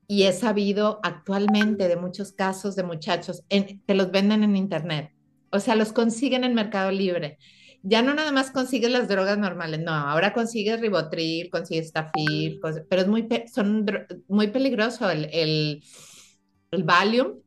[0.08, 5.12] Y he sabido actualmente de muchos casos de muchachos en, que los venden en internet.
[5.52, 7.38] O sea, los consiguen en Mercado Libre
[7.84, 13.02] ya no nada más consigues las drogas normales, no, ahora consigues ribotril, consigues tafil, pero
[13.02, 13.86] es muy, son
[14.30, 17.40] muy peligroso el, el, Valium,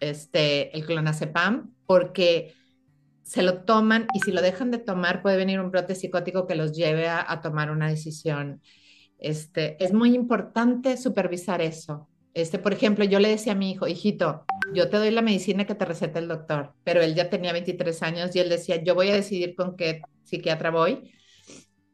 [0.00, 2.52] este, el clonazepam, porque
[3.22, 6.56] se lo toman y si lo dejan de tomar puede venir un brote psicótico que
[6.56, 8.60] los lleve a tomar una decisión.
[9.20, 12.08] Este, es muy importante supervisar eso.
[12.32, 15.66] Este, por ejemplo, yo le decía a mi hijo, hijito, yo te doy la medicina
[15.66, 18.94] que te receta el doctor, pero él ya tenía 23 años y él decía, yo
[18.94, 21.12] voy a decidir con qué psiquiatra voy.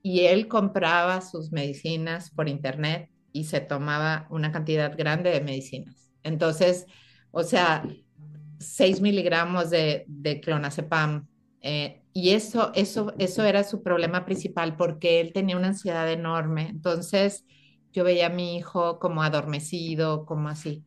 [0.02, 6.12] Y él compraba sus medicinas por internet y se tomaba una cantidad grande de medicinas.
[6.22, 6.86] Entonces,
[7.32, 7.84] o sea,
[8.58, 11.26] 6 miligramos de, de clonazepam.
[11.68, 16.68] Eh, y eso, eso, eso era su problema principal porque él tenía una ansiedad enorme.
[16.68, 17.44] Entonces,
[17.92, 20.84] yo veía a mi hijo como adormecido, como así.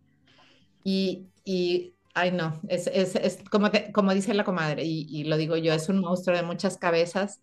[0.86, 5.36] Y, y ay no, es, es, es como, como dice la comadre, y, y, lo
[5.36, 7.42] digo yo, es un monstruo de muchas cabezas.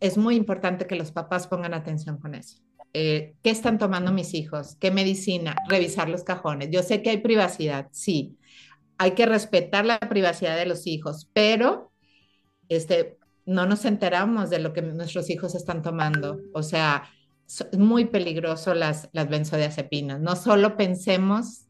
[0.00, 2.56] Es muy importante que los papás pongan atención con eso.
[2.94, 4.76] Eh, ¿Qué están tomando mis hijos?
[4.80, 5.54] ¿Qué medicina?
[5.68, 6.70] Revisar los cajones.
[6.70, 8.38] Yo sé que hay privacidad, sí.
[9.04, 11.92] Hay que respetar la privacidad de los hijos, pero
[12.70, 16.40] este, no nos enteramos de lo que nuestros hijos están tomando.
[16.54, 17.10] O sea,
[17.46, 20.22] es muy peligroso las, las benzodiazepinas.
[20.22, 21.66] No solo pensemos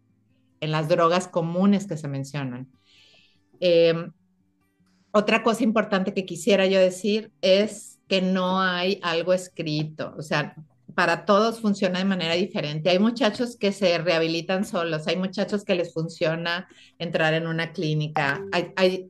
[0.61, 2.71] en las drogas comunes que se mencionan.
[3.59, 4.13] Eh,
[5.11, 10.55] otra cosa importante que quisiera yo decir es que no hay algo escrito, o sea,
[10.95, 12.91] para todos funciona de manera diferente.
[12.91, 18.43] Hay muchachos que se rehabilitan solos, hay muchachos que les funciona entrar en una clínica,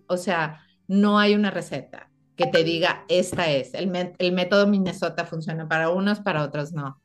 [0.07, 3.89] o sea, no hay una receta que te diga, esta es, el,
[4.33, 7.01] método Minnesota funciona para unos, para otros no.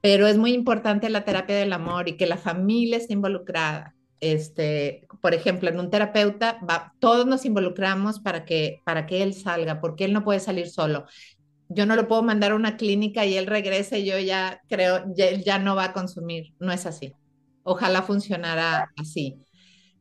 [0.00, 3.94] Pero es muy importante la terapia del amor y que la familia esté involucrada.
[4.20, 6.58] Este, por ejemplo, en un terapeuta,
[6.98, 11.06] todos nos involucramos para que, para que él salga, porque él no puede salir solo.
[11.68, 15.04] Yo no lo puedo mandar a una clínica y él regrese y yo ya creo,
[15.14, 16.54] ya, ya no va a consumir.
[16.58, 17.12] No es así.
[17.62, 19.36] Ojalá funcionara así.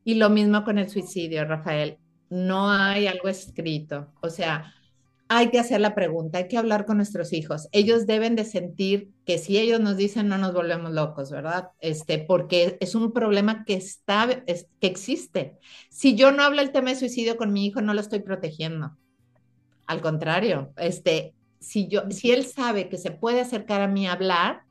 [0.03, 1.97] Y lo mismo con el suicidio, Rafael
[2.29, 4.13] no hay algo escrito.
[4.21, 4.73] O sea,
[5.29, 7.67] hay que hacer la pregunta, hay que hablar con nuestros hijos.
[7.71, 11.69] Ellos deben de sentir que si ellos nos dicen no nos volvemos locos, ¿verdad?
[11.79, 15.57] Este, porque es un problema que está, que existe.
[15.89, 18.97] Si yo no hablo el tema de suicidio con mi hijo, no lo estoy protegiendo.
[19.85, 24.13] Al contrario, este, si yo, si él sabe que se puede acercar a mí a
[24.13, 24.63] hablar,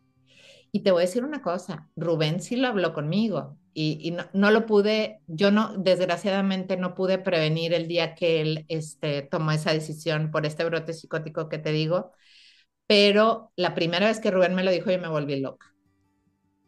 [0.72, 4.64] y te voy a decir una cosa, Rubén sí lo habló conmigo y, no, lo
[4.64, 10.30] pude, yo no, desgraciadamente no pude prevenir el día que él este, tomó esa decisión
[10.30, 12.12] por este brote psicótico que te digo,
[12.86, 15.66] pero la primera vez que Rubén me lo dijo yo me volví loca.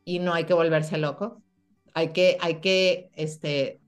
[0.05, 1.43] Y no hay que volverse loco,
[1.95, 3.81] hay que, hay que este,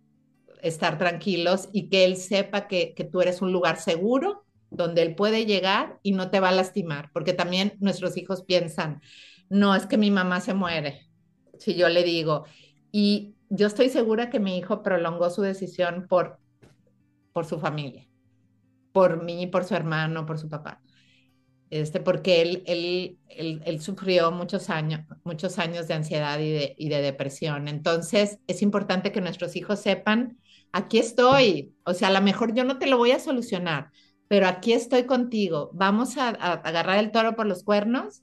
[0.62, 5.14] estar tranquilos y que él sepa que, que tú eres un lugar seguro donde él
[5.14, 9.00] puede llegar y no te va a lastimar, porque también nuestros hijos piensan,
[9.48, 11.08] no es que mi mamá se muere,
[11.58, 12.44] si yo le digo,
[12.92, 16.38] y yo estoy segura que mi hijo prolongó su decisión por,
[17.32, 18.06] por su familia,
[18.92, 20.80] por mí, por su hermano, por su papá.
[21.70, 23.18] Este, porque él, él,
[23.64, 27.68] él, sufrió muchos años, muchos años de ansiedad y de, y de depresión.
[27.68, 30.38] Entonces, es importante que nuestros hijos sepan,
[30.72, 33.90] aquí estoy, o sea, a lo mejor yo no te lo voy a solucionar,
[34.30, 38.22] pero aquí estoy contigo, vamos a, agarrar el toro por los cuernos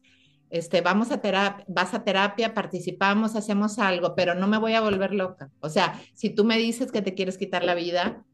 [0.49, 4.81] este, vamos a terapia, vas a terapia, participamos, hacemos algo, pero no me voy a
[4.81, 5.51] volver loca.
[5.59, 8.25] O sea, si tú me dices que te quieres quitar la vida,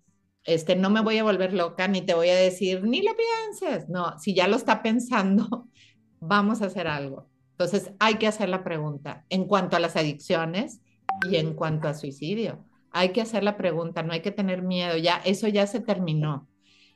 [0.44, 3.90] este, no me voy a volver loca, ni te voy a decir, ni lo pienses.
[3.90, 5.68] No, si ya lo está pensando,
[6.20, 7.30] vamos a hacer algo.
[7.52, 10.82] Entonces, hay que hacer la pregunta en cuanto a las adicciones
[11.30, 12.64] y en cuanto a suicidio.
[12.92, 16.48] Hay que hacer la pregunta, no hay que tener miedo, ya, eso ya se terminó.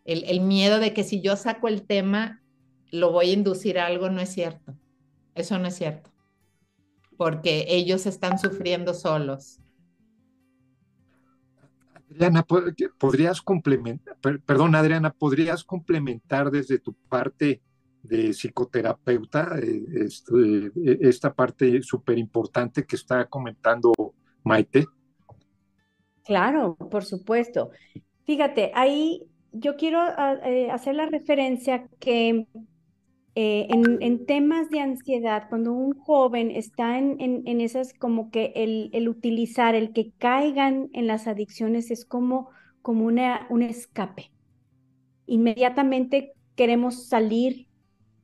[0.07, 2.41] El, el miedo de que si yo saco el tema,
[2.89, 4.75] lo voy a inducir a algo, no es cierto
[5.37, 6.09] eso no es cierto,
[7.15, 9.59] porque ellos están sufriendo solos.
[12.09, 12.45] Adriana,
[12.97, 17.61] podrías complementar, perdón, Adriana, podrías complementar desde tu parte
[18.01, 23.91] de psicoterapeuta eh, este, esta parte súper importante que está comentando
[24.43, 24.85] Maite.
[26.23, 27.69] Claro, por supuesto.
[28.25, 32.45] Fíjate, ahí yo quiero ah, eh, hacer la referencia que
[33.39, 39.07] eh, en, temas de ansiedad, cuando un joven está en, esas, como que el, el,
[39.07, 42.49] utilizar, el que caigan en las adicciones es como,
[42.81, 44.31] como una, un escape.
[45.27, 47.67] Inmediatamente queremos salir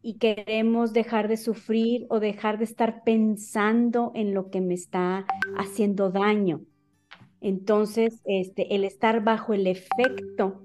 [0.01, 5.27] y queremos dejar de sufrir o dejar de estar pensando en lo que me está
[5.57, 6.61] haciendo daño.
[7.39, 10.62] Entonces, este, el estar bajo el efecto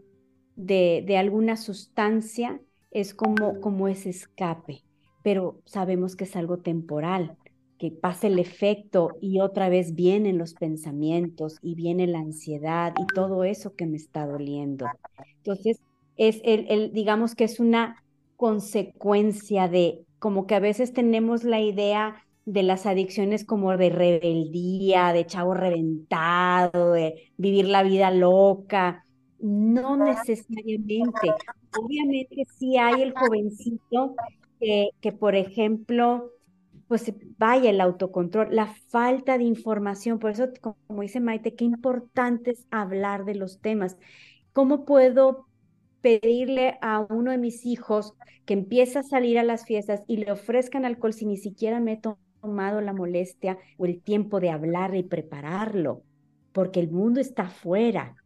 [0.59, 4.82] de, de alguna sustancia es como, como ese escape,
[5.22, 7.36] pero sabemos que es algo temporal,
[7.78, 13.06] que pasa el efecto y otra vez vienen los pensamientos y viene la ansiedad y
[13.06, 14.86] todo eso que me está doliendo.
[15.44, 15.80] Entonces,
[16.16, 18.04] es el, el, digamos que es una
[18.36, 25.12] consecuencia de, como que a veces tenemos la idea de las adicciones como de rebeldía,
[25.12, 29.04] de chavo reventado, de vivir la vida loca.
[29.39, 31.32] No necesariamente.
[31.78, 34.14] Obviamente sí hay el jovencito
[34.59, 36.32] que, por ejemplo,
[36.89, 40.18] pues vaya el autocontrol, la falta de información.
[40.18, 43.97] Por eso, como dice Maite, qué importante es hablar de los temas.
[44.53, 45.47] ¿Cómo puedo
[46.01, 48.14] pedirle a uno de mis hijos
[48.45, 51.93] que empiece a salir a las fiestas y le ofrezcan alcohol si ni siquiera me
[51.93, 52.01] he
[52.41, 56.03] tomado la molestia o el tiempo de hablar y prepararlo?
[56.53, 58.16] Porque el mundo está afuera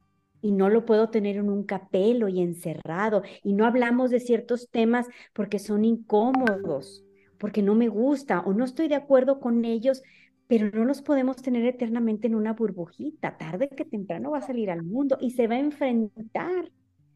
[0.43, 3.23] y no lo puedo tener en un capelo y encerrado.
[3.43, 7.05] Y no hablamos de ciertos temas porque son incómodos,
[7.39, 10.03] porque no me gusta o no estoy de acuerdo con ellos,
[10.49, 13.39] pero no los podemos tener eternamente en una burbujita.
[13.39, 16.71] Tarde que temprano va a salir al mundo y se va a enfrentar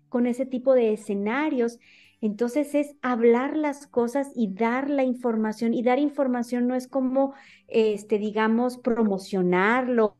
[0.08, 1.78] con ese tipo de escenarios.
[2.20, 5.74] Entonces es hablar las cosas y dar la información.
[5.74, 7.34] Y dar información no es como,
[7.68, 10.16] este, digamos, promocionarlo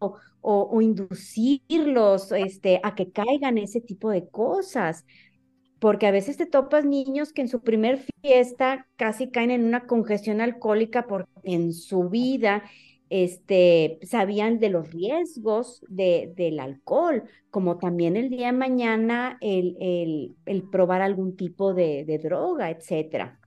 [0.49, 5.05] o, inducirlos este, a que caigan ese tipo de cosas.
[5.81, 9.87] Porque a veces te topas niños que en su primer fiesta casi caen en una
[9.87, 12.63] congestión alcohólica porque en su vida
[13.11, 20.37] este, sabían de los riesgos de, del alcohol, como también el día de mañana el,
[20.71, 23.41] probar algún tipo de, droga, etcétera.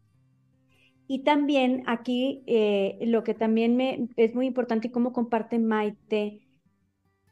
[1.08, 6.49] Y también aquí eh, lo que también me es muy importante y cómo comparte Maite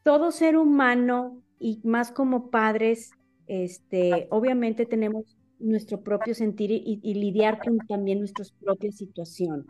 [0.08, 3.12] todo ser humano y más como padres,
[3.45, 9.66] este, obviamente tenemos nuestro propio sentir y, lidiar con también nuestra propia situación.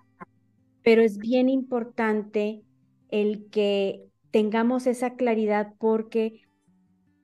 [0.83, 2.61] Pero es bien importante
[3.09, 6.41] el que tengamos esa claridad porque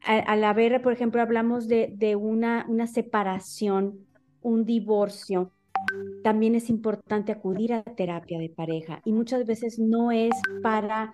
[0.01, 4.07] al haber, por ejemplo, hablamos de, una, una separación,
[4.41, 5.51] un divorcio,
[6.23, 10.33] también es importante acudir a terapia de pareja y muchas veces no es
[10.63, 11.13] para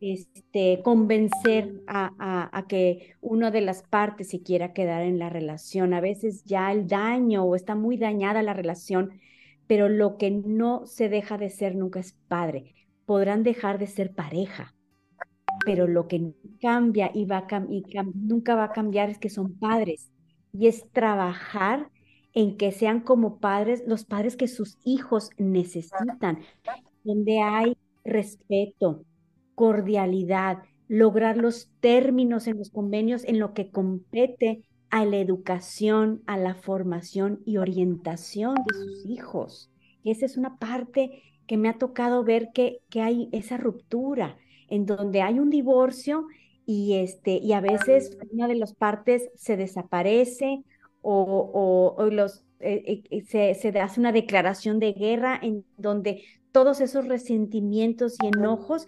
[0.00, 5.92] este, convencer a, que una de las partes se quiera quedar en la relación.
[5.94, 9.20] A veces ya el daño o está muy dañada la relación,
[9.66, 12.74] pero lo que no se deja de ser nunca es padre.
[13.04, 14.74] Podrán dejar de ser pareja,
[15.64, 17.84] pero lo que cambia y, va y
[18.14, 20.10] nunca va a cambiar es que son padres
[20.52, 21.90] y es trabajar
[22.32, 26.40] en que sean como padres, los padres que sus hijos necesitan,
[27.02, 29.04] donde hay respeto,
[29.60, 36.38] cordialidad, lograr los términos en los convenios en lo que compete a la educación, a
[36.38, 39.70] la formación y orientación de sus hijos.
[40.02, 44.38] esa es una parte que me ha tocado ver que, que hay esa ruptura
[44.68, 46.26] en donde hay un divorcio
[46.64, 50.64] y, este, y a veces una de las partes se desaparece
[51.02, 57.06] o, los, eh, eh, se, se hace una declaración de guerra en donde todos esos
[57.06, 58.86] resentimientos y enojos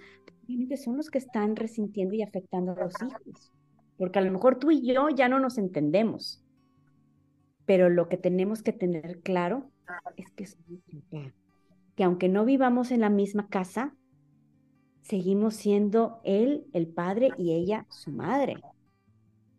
[0.76, 3.52] son los que están resintiendo y afectando a los hijos.
[3.96, 6.42] Porque a lo mejor tú y yo ya no nos entendemos,
[7.66, 9.70] pero lo que tenemos que tener claro
[10.16, 10.46] es que
[11.94, 13.94] que aunque no vivamos en la misma casa,
[15.02, 18.56] seguimos siendo él el padre y ella su madre.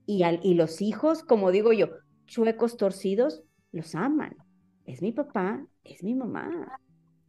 [0.05, 1.89] Y, al, y los hijos, como digo yo,
[2.25, 4.35] chuecos, torcidos, los aman.
[4.85, 6.79] Es mi papá, es mi mamá.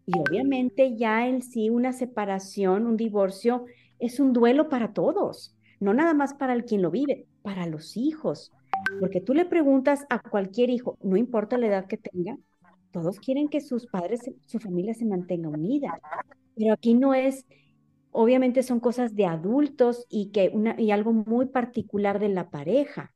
[0.07, 3.65] Y obviamente ya en sí una separación, un divorcio,
[3.99, 7.97] es un duelo para todos, no nada más para el quien lo vive, para los
[7.97, 8.53] hijos.
[9.01, 12.37] Porque tú le preguntas a cualquier hijo, no importa la edad que tenga,
[12.91, 16.01] todos quieren que sus padres, su familia se mantenga unida.
[16.55, 17.47] Pero aquí no es,
[18.13, 23.15] obviamente son cosas de adultos y, que una, y algo muy particular de la pareja.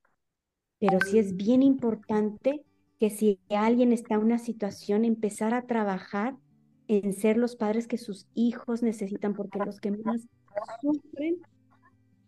[0.81, 2.65] Pero sí es bien importante
[2.99, 6.35] que si alguien está en una situación, empezar a trabajar
[6.89, 10.27] en ser los padres que sus hijos necesitan, porque los que más
[10.81, 11.37] sufren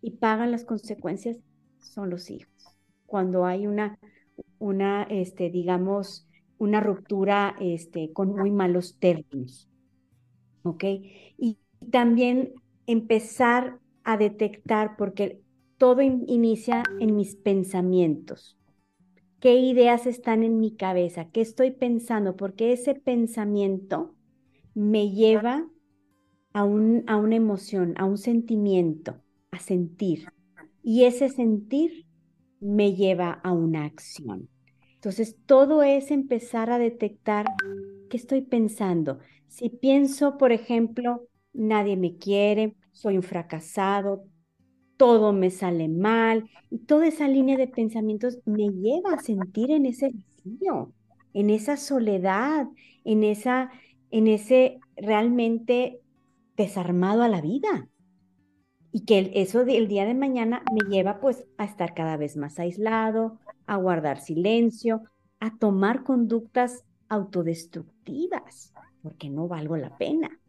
[0.01, 1.37] y pagan las consecuencias
[1.79, 2.53] son los hijos.
[3.07, 3.99] Cuando hay una,
[4.59, 6.27] una este, digamos,
[6.59, 9.67] una ruptura este, con muy malos términos.
[10.63, 10.83] ¿Ok?
[11.37, 11.57] Y
[11.89, 12.53] también
[12.85, 15.41] empezar a detectar, porque
[15.77, 18.57] todo inicia en mis pensamientos.
[19.39, 21.25] ¿Qué ideas están en mi cabeza?
[21.31, 22.35] ¿Qué estoy pensando?
[22.35, 24.13] Porque ese pensamiento
[24.73, 25.67] me lleva
[26.53, 30.27] a, un, a una emoción, a un sentimiento, a sentir.
[30.83, 32.05] Y ese sentir
[32.59, 34.49] me lleva a una acción.
[34.95, 37.47] Entonces, todo es empezar a detectar
[38.09, 39.19] qué estoy pensando.
[39.47, 44.25] Si pienso, por ejemplo, nadie me quiere, soy un fracasado,
[44.97, 49.87] todo me sale mal, y toda esa línea de pensamientos me lleva a sentir en
[49.87, 50.93] ese vacío,
[51.33, 52.67] en esa soledad,
[53.03, 53.71] en esa
[54.11, 56.01] en ese realmente
[56.55, 57.87] desarmado a la vida.
[58.91, 62.59] Y que eso del día de mañana me lleva pues a estar cada vez más
[62.59, 65.03] aislado, a guardar silencio,
[65.39, 70.39] a tomar conductas autodestructivas, porque no valgo la pena.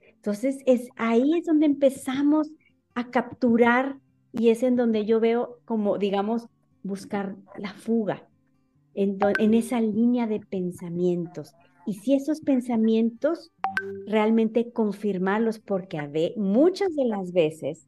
[0.00, 2.50] Entonces, es ahí es donde empezamos
[2.94, 3.98] a capturar
[4.32, 6.46] y es en donde yo veo como, digamos,
[6.82, 8.28] buscar la fuga,
[8.94, 11.54] en, en esa línea de pensamientos,
[11.86, 13.52] y si esos pensamientos
[14.06, 17.86] realmente confirmarlos, porque a muchas de las veces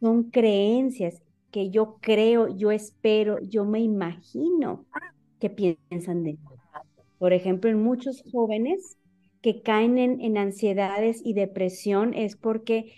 [0.00, 4.86] son creencias que yo creo, yo espero, yo me imagino
[5.38, 6.38] que piensan de mí.
[7.18, 8.96] Por ejemplo, en muchos jóvenes
[9.42, 12.94] que caen en, en ansiedades y depresión es porque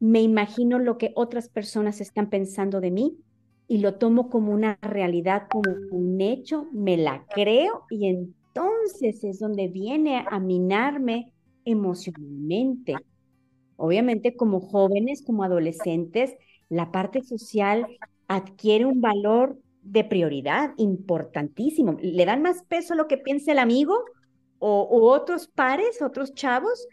[0.00, 3.18] me imagino lo que otras personas están pensando de mí
[3.68, 8.08] y lo tomo como una realidad, como un hecho, me la creo y
[8.54, 11.32] entonces es donde viene a minarme
[11.64, 12.94] emocionalmente.
[13.76, 16.34] Obviamente como jóvenes, como adolescentes,
[16.68, 17.86] la parte social
[18.28, 21.96] adquiere un valor de prioridad importantísimo.
[22.00, 24.04] Le dan más peso a lo que piensa el amigo
[24.58, 26.86] o, otros pares, otros chavos,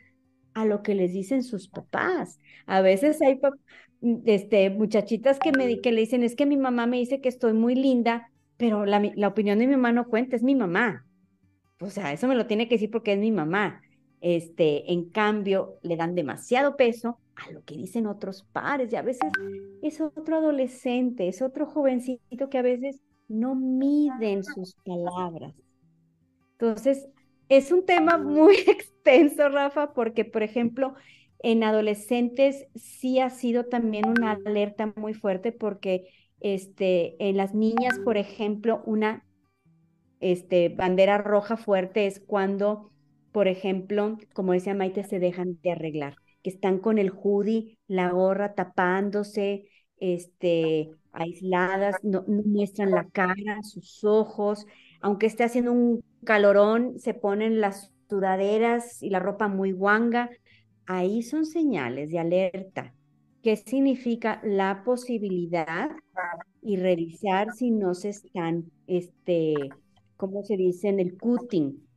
[0.54, 2.40] a lo que les dicen sus papás.
[2.66, 3.40] A veces hay
[4.26, 7.54] este, muchachitas que, me, que le dicen, es que mi mamá me dice que estoy
[7.54, 11.06] muy linda, pero la, la opinión de mi mamá no cuenta, es mi mamá
[11.80, 13.82] o sea, eso me lo tiene que decir porque es mi mamá.
[14.22, 19.02] Este, en cambio, le dan demasiado peso a lo que dicen otros pares y a
[19.02, 19.32] veces
[19.82, 25.54] es otro adolescente, es otro jovencito que a veces no miden sus palabras.
[26.58, 27.08] Entonces,
[27.48, 30.96] es un tema muy extenso, Rafa, porque, por ejemplo,
[31.40, 36.10] en adolescentes sí ha sido también una alerta muy fuerte porque
[36.42, 39.26] este, en las niñas, por ejemplo, una
[40.20, 42.92] este, bandera roja fuerte es cuando,
[43.32, 48.10] por ejemplo, como decía Maite, se dejan de arreglar, que están con el hoodie, la
[48.10, 49.68] gorra tapándose,
[49.98, 54.66] este, aisladas, no, muestran la cara, sus ojos,
[55.02, 60.30] aunque esté haciendo un calorón, se ponen las sudaderas y la ropa muy guanga.
[60.86, 62.94] Ahí son señales de alerta.
[63.44, 65.92] ¿Qué significa la posibilidad
[66.62, 69.54] y revisar si no se están, este,
[70.20, 70.90] ¿cómo se dice?
[70.90, 71.88] En el cutting,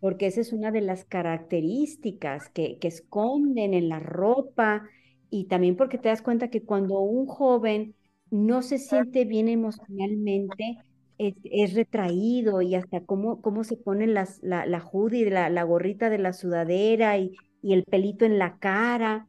[0.00, 4.86] porque esa es una de las características que, esconden en la ropa
[5.30, 7.94] y también porque te das cuenta que cuando un joven
[8.30, 10.76] no se siente bien emocionalmente,
[11.16, 16.10] es, retraído y hasta cómo, cómo se ponen las, la, la hoodie, la, la gorrita
[16.10, 19.26] de la sudadera y, y el pelito en la cara.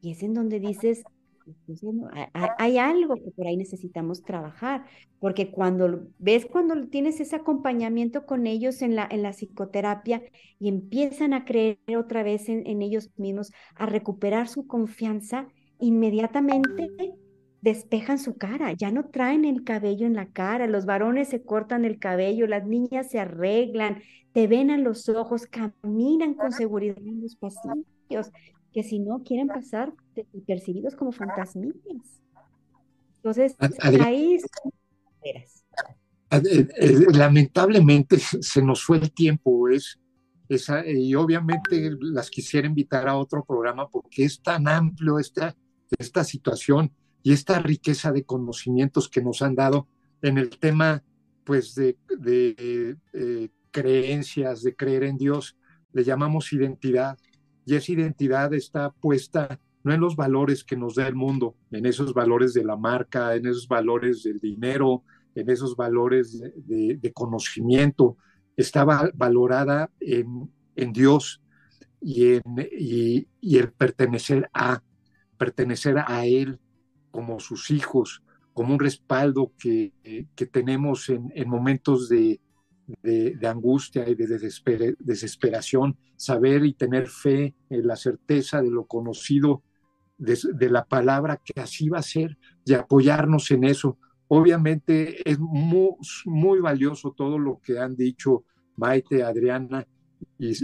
[0.00, 1.04] Y es en donde dices,
[1.66, 1.82] pues,
[2.58, 4.84] hay, algo que por ahí necesitamos trabajar,
[5.18, 10.22] porque cuando ves cuando tienes ese acompañamiento con ellos en la, en la psicoterapia
[10.58, 16.90] y empiezan a creer otra vez en, en ellos mismos, a recuperar su confianza, inmediatamente
[17.62, 21.84] despejan su cara, ya no traen el cabello en la cara, los varones se cortan
[21.84, 27.22] el cabello, las niñas se arreglan, te ven a los ojos, caminan con seguridad en
[27.22, 28.32] los pasillos,
[28.72, 29.92] que si no quieren pasar
[30.46, 32.22] percibidos como fantasmillas.
[33.16, 33.54] Entonces,
[34.00, 34.38] ahí
[35.22, 40.00] eh, eh, lamentablemente se nos fue el tiempo, es,
[40.48, 45.54] esa, y obviamente las quisiera invitar a otro programa porque es tan amplio esta,
[45.98, 46.90] esta situación
[47.22, 49.86] y esta riqueza de conocimientos que nos han dado
[50.22, 51.02] en el tema
[51.44, 51.96] pues de,
[53.12, 55.56] eh, creencias, de creer en Dios,
[55.92, 57.18] le llamamos identidad
[57.64, 61.86] y esa identidad está puesta no en los valores que nos da el mundo, en
[61.86, 65.02] esos valores de la marca, en esos valores del dinero,
[65.34, 68.16] en esos valores de, conocimiento,
[68.56, 68.84] está
[69.14, 71.42] valorada en, Dios
[72.00, 72.42] y, en,
[72.78, 74.82] y, el pertenecer a,
[75.36, 76.60] pertenecer a Él,
[77.10, 79.92] como sus hijos, como un respaldo que,
[80.36, 82.40] que tenemos en, en momentos de,
[83.02, 84.38] de, angustia y de
[84.98, 89.62] desesperación, saber y tener fe en la certeza de lo conocido,
[90.18, 93.98] de, la palabra que así va a ser, y apoyarnos en eso.
[94.28, 98.44] Obviamente es muy, muy valioso todo lo que han dicho
[98.76, 99.86] Maite, Adriana,
[100.38, 100.54] y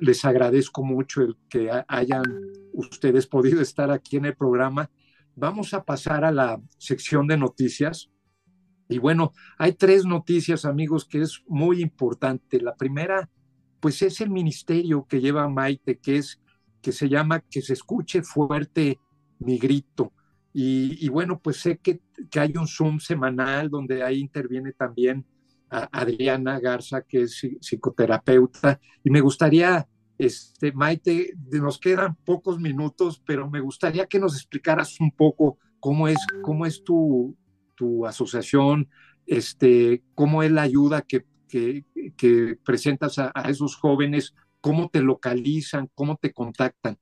[0.00, 2.22] les agradezco mucho el que hayan
[2.72, 4.90] ustedes podido estar aquí en el programa
[5.34, 8.10] Vamos a pasar a la sección de noticias.
[8.92, 12.60] Y bueno, hay tres noticias, amigos, que es muy importante.
[12.60, 13.28] La primera,
[13.80, 16.40] pues es el ministerio que lleva Maite, que es
[16.80, 18.98] que se llama Que se escuche fuerte
[19.38, 20.12] mi grito.
[20.54, 25.24] Y, bueno, pues sé que, que, hay un Zoom semanal donde ahí interviene también
[25.70, 29.88] Adriana Garza, que es psicoterapeuta, y me gustaría
[30.18, 36.06] este, Maite, nos quedan pocos minutos, pero me gustaría que nos explicaras un poco cómo
[36.06, 37.34] es, cómo es tu,
[37.82, 38.88] tu asociación,
[39.26, 46.16] este, cómo es la ayuda que, que, presentas a, esos jóvenes, cómo te localizan, cómo
[46.16, 46.96] te contactan.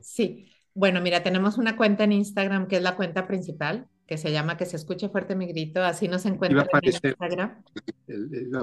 [0.00, 4.30] Sí, bueno, mira, tenemos una cuenta en Instagram que es la cuenta principal, que se
[4.30, 7.64] llama Que se escuche fuerte mi grito, así nos encuentran en Instagram.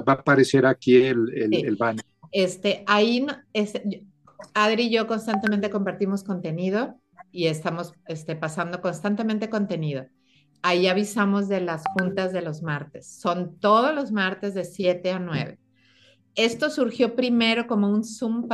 [0.08, 2.04] va a aparecer aquí el, el, el banner.
[2.32, 3.26] Este, ahí,
[4.54, 6.98] Adri y yo constantemente compartimos contenido
[7.30, 10.06] y estamos este, pasando constantemente contenido.
[10.68, 13.06] Ahí avisamos de las juntas de los martes.
[13.06, 15.60] Son todos los martes de 7 a 9.
[16.34, 18.48] Esto surgió primero como un Zoom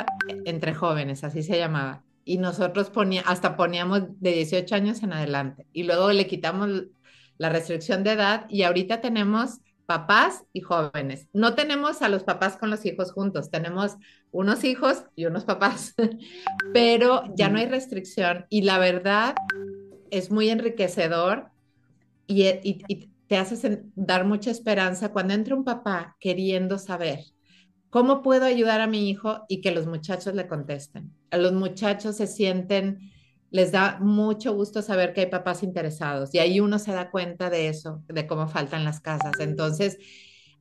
[0.44, 2.04] entre jóvenes, así se llamaba.
[2.26, 5.66] Y nosotros ponía, hasta poníamos de 18 años en adelante.
[5.72, 6.68] Y luego le quitamos
[7.38, 11.28] la restricción de edad y ahorita tenemos papás y jóvenes.
[11.32, 13.96] No tenemos a los papás con los hijos juntos, tenemos
[14.32, 15.94] unos hijos y unos papás,
[16.74, 19.34] pero ya no hay restricción y la verdad
[20.10, 21.51] es muy enriquecedor
[22.26, 27.20] y, y, te hace dar mucha esperanza cuando entra un papá queriendo saber
[27.88, 31.14] cómo puedo ayudar a mi hijo y que los muchachos le contesten.
[31.30, 33.10] Los muchachos se sienten
[33.52, 37.50] les da mucho gusto saber que hay papás interesados y ahí uno se da cuenta
[37.50, 39.38] de eso, de cómo faltan las casas.
[39.40, 39.98] Entonces,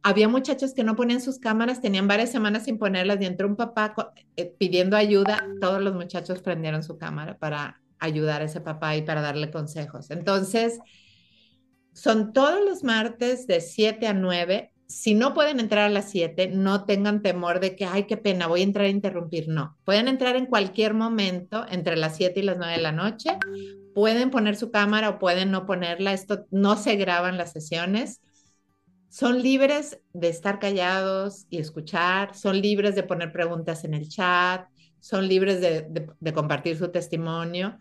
[0.03, 3.55] había muchachos que no ponían sus cámaras, tenían varias semanas sin ponerlas y entró un
[3.55, 3.95] papá
[4.36, 9.03] eh, pidiendo ayuda, todos los muchachos prendieron su cámara para ayudar a ese papá y
[9.03, 10.12] para darle consejos.
[10.12, 10.80] Entonces,
[11.94, 16.50] son todos los martes de 7 a 9 si no pueden entrar a las 7,
[16.50, 19.48] no tengan temor de que, ay, qué pena, voy a entrar a interrumpir.
[19.48, 23.30] No, pueden entrar en cualquier momento entre las 7 y las 9 de la noche.
[23.96, 26.14] Pueden poner su cámara o pueden no ponerla.
[26.14, 28.22] Esto no se graban las sesiones.
[29.10, 32.36] Son libres de estar callados y escuchar.
[32.36, 34.68] Son libres de poner preguntas en el chat.
[35.00, 35.88] Son libres de,
[36.20, 37.80] de compartir su testimonio.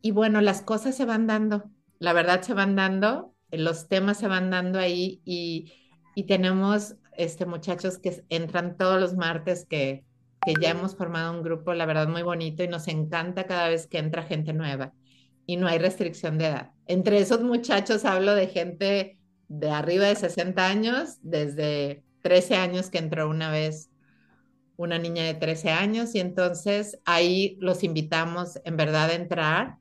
[0.00, 1.70] Y bueno, las cosas se van dando.
[1.98, 3.35] La verdad se van dando.
[3.50, 5.72] Los temas se van dando ahí y
[6.16, 10.06] y tenemos este, muchachos que entran todos los martes que,
[10.44, 13.86] que ya hemos formado un grupo, la verdad, muy bonito y nos encanta cada vez
[13.86, 14.92] que entra gente nueva.
[15.48, 16.72] y no hay restricción de edad.
[16.86, 19.18] Entre esos muchachos hablo de gente
[19.48, 23.90] de arriba de 60 años, desde 13 años que entró una vez
[24.76, 29.76] una niña de 13 años y entonces ahí los invitamos en verdad a entrar.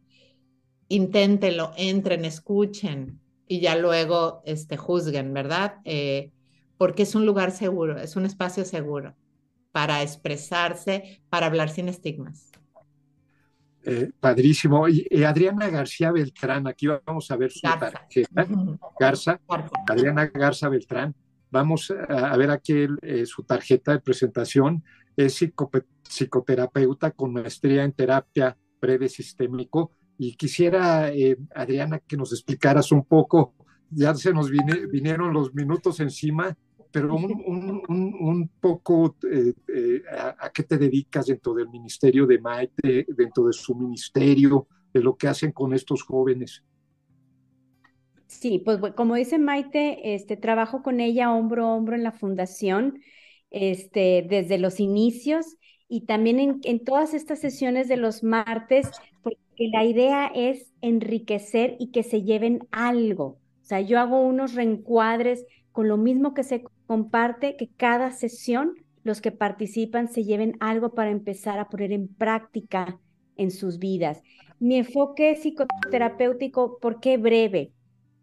[0.90, 5.76] Inténtenlo, entren, escuchen y ya luego este, juzguen, ¿verdad?
[5.86, 6.32] Eh,
[6.78, 9.16] porque es un lugar seguro, es un espacio seguro
[9.72, 12.52] para expresarse, para hablar sin estigmas.
[13.84, 14.88] Eh, padrísimo.
[14.88, 18.48] Y, Adriana García Beltrán, aquí vamos a ver su tarjeta.
[19.00, 19.40] Garza,
[19.88, 21.14] Adriana Garza Beltrán.
[21.52, 24.84] Vamos a, ver aquí eh, su tarjeta de presentación.
[25.16, 25.40] Es
[26.04, 29.92] psicoterapeuta con maestría en terapia breve sistémico.
[30.18, 33.54] Y quisiera, eh, Adriana, que nos explicaras un poco,
[33.90, 36.56] ya se nos vinieron los minutos encima,
[36.92, 40.02] pero un, poco eh, eh,
[40.40, 45.18] a, qué te dedicas dentro del ministerio de Maite, dentro de su ministerio, de lo
[45.18, 46.64] que hacen con estos jóvenes.
[48.28, 53.00] Sí, pues como dice Maite, este, trabajo con ella hombro a hombro en la fundación
[53.50, 55.58] este, desde los inicios
[55.90, 58.90] y también en, en todas estas sesiones de los martes,
[59.22, 63.26] porque la idea es enriquecer y que se lleven algo.
[63.26, 68.74] O sea, yo hago unos reencuadres con lo mismo que se comparte, que cada sesión
[69.04, 73.00] los que participan se lleven algo para empezar a poner en práctica
[73.38, 74.24] en sus vidas.
[74.60, 77.72] Mi enfoque psicoterapéutico, ¿por qué breve?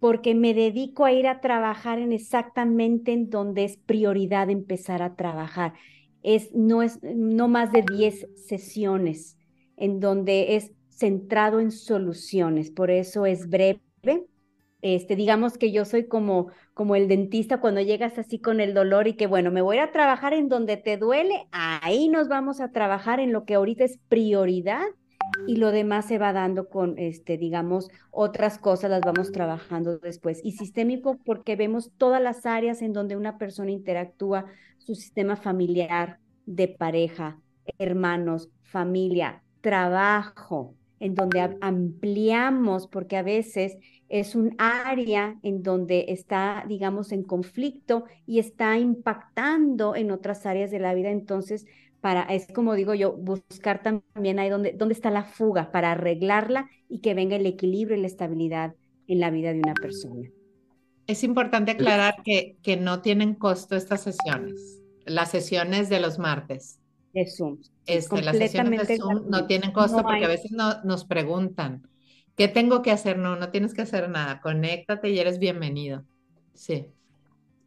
[0.01, 5.14] Porque me dedico a ir a trabajar en exactamente en donde es prioridad empezar a
[5.14, 5.74] trabajar.
[6.22, 9.39] Es, no, es, no más de 10 sesiones
[9.76, 13.80] en donde es centrado en soluciones, por eso es breve.
[14.80, 19.07] Este, digamos que yo soy como, como el dentista cuando llegas así con el dolor
[19.07, 22.72] y que bueno, me voy a trabajar en donde te duele, ahí nos vamos a
[22.72, 24.82] trabajar en lo que ahorita es prioridad
[25.47, 30.40] y lo demás se va dando con, este, digamos, otras cosas las vamos trabajando después.
[30.45, 34.47] Y sistémico porque vemos todas las áreas en donde una persona interactúa,
[34.78, 37.40] su sistema familiar, de pareja,
[37.78, 43.76] hermanos, familia, trabajo, en donde ampliamos, porque a veces
[44.09, 50.70] es un área en donde está, digamos, en conflicto y está impactando en otras áreas
[50.70, 51.11] de la vida.
[51.11, 51.66] Entonces,
[52.00, 56.70] para, es como digo yo, buscar también ahí donde, dónde está la fuga para arreglarla
[56.88, 58.76] y que venga el equilibrio y la estabilidad
[59.09, 60.30] en la vida de una persona.
[61.09, 66.78] Es importante aclarar que, que no tienen costo estas sesiones, las sesiones de los martes.
[67.12, 67.58] De Zoom.
[67.86, 71.82] Este, las sesiones de Zoom no tienen costo porque a veces no, nos preguntan,
[72.36, 73.18] ¿Qué tengo que hacer?
[73.18, 74.40] No, no tienes que hacer nada.
[74.40, 76.04] Conéctate y eres bienvenido.
[76.54, 76.86] Sí.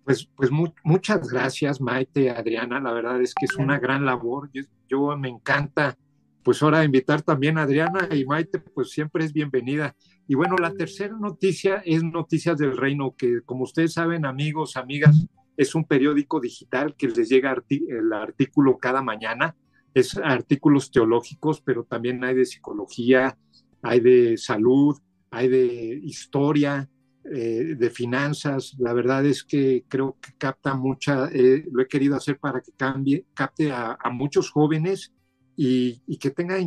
[0.03, 0.49] Pues, pues
[0.83, 2.79] muchas gracias, Maite, Adriana.
[2.79, 4.49] La verdad es que es una gran labor.
[4.87, 5.97] Yo, me encanta,
[6.43, 9.95] pues ahora invitar también a Adriana y Maite, pues siempre es bienvenida.
[10.27, 15.27] Y bueno, la tercera noticia es Noticias del Reino, que como ustedes saben, amigos, amigas,
[15.57, 19.55] es un periódico digital que les llega el artículo cada mañana.
[19.93, 23.37] Es artículos teológicos, pero también hay de psicología,
[23.81, 24.97] hay de salud,
[25.31, 26.89] hay de historia,
[27.23, 28.75] eh, de finanzas.
[28.77, 32.71] La verdad es que creo que capta mucha, eh, lo he querido hacer para que
[32.73, 35.11] cambie, capte a, muchos jóvenes
[35.55, 36.57] y, que tenga,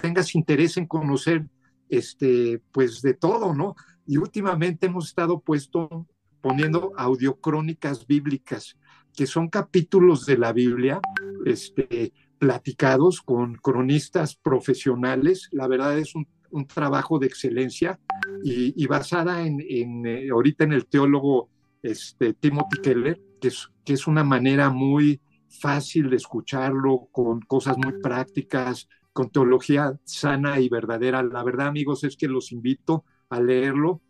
[0.00, 1.46] tengas interés en conocer
[1.88, 3.74] este, pues de todo, ¿no?
[4.06, 6.06] Y últimamente hemos estado puesto,
[6.46, 8.76] poniendo audiocrónicas bíblicas,
[9.14, 11.00] que son capítulos de la Biblia,
[11.44, 15.48] este, platicados con cronistas profesionales.
[15.50, 17.98] La verdad es un un trabajo de excelencia
[18.42, 19.60] y, basada en,
[20.06, 21.48] eh, ahorita en el teólogo
[21.82, 27.76] este, Timothy Keller, que es, que es una manera muy fácil de escucharlo, con cosas
[27.78, 31.22] muy prácticas, con teología sana y verdadera.
[31.22, 34.00] La verdad, amigos, es que los invito a leerlo.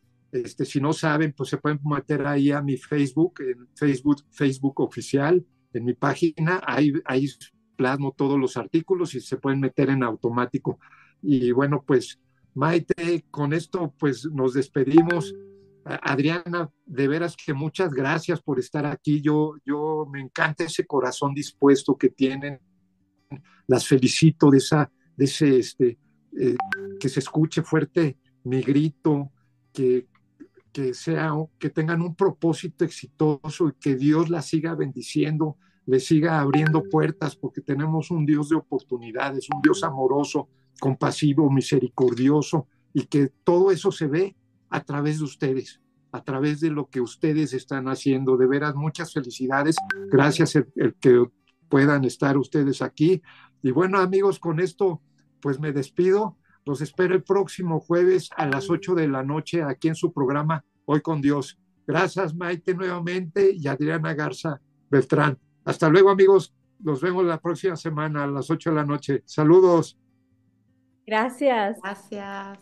[0.45, 4.81] Este, si no saben, pues se pueden meter ahí a mi Facebook, en Facebook, Facebook
[4.81, 7.27] oficial, en mi página, ahí, ahí
[7.77, 10.79] plasmo todos los artículos y se pueden meter en automático.
[11.23, 12.19] Y bueno, pues
[12.55, 15.35] Maite, con esto pues nos despedimos.
[15.85, 19.21] Adriana, de veras que muchas gracias por estar aquí.
[19.21, 22.59] Yo, yo me encanta ese corazón dispuesto que tienen.
[23.69, 25.99] Las felicito de esa, de ese, este,
[26.39, 26.57] eh,
[26.99, 29.31] que se escuche fuerte mi grito,
[29.73, 30.09] que,
[30.77, 35.57] que sea, que tengan un propósito exitoso y que Dios la siga bendiciendo,
[35.87, 42.67] le siga abriendo puertas, porque tenemos un Dios de oportunidades, un Dios amoroso, compasivo, misericordioso,
[42.93, 44.37] y que todo eso se ve
[44.69, 45.81] a través de ustedes,
[46.13, 48.37] a través de lo que ustedes están haciendo.
[48.37, 49.77] De veras, muchas felicidades.
[50.11, 51.25] Gracias el, que
[51.71, 53.23] puedan estar ustedes aquí.
[53.63, 55.01] Y bueno, amigos, con esto,
[55.41, 56.37] pues me despido.
[56.67, 60.65] Los espero el próximo jueves a las 8 de la noche aquí en su programa
[60.85, 61.59] Hoy con Dios.
[61.87, 64.61] Gracias, Maite, nuevamente y Adriana Garza
[64.91, 65.39] Beltrán.
[65.65, 66.53] Hasta luego, amigos.
[66.81, 69.23] Nos vemos la próxima semana a las 8 de la noche.
[69.25, 69.97] Saludos.
[71.07, 71.79] Gracias.
[71.81, 72.59] Gracias.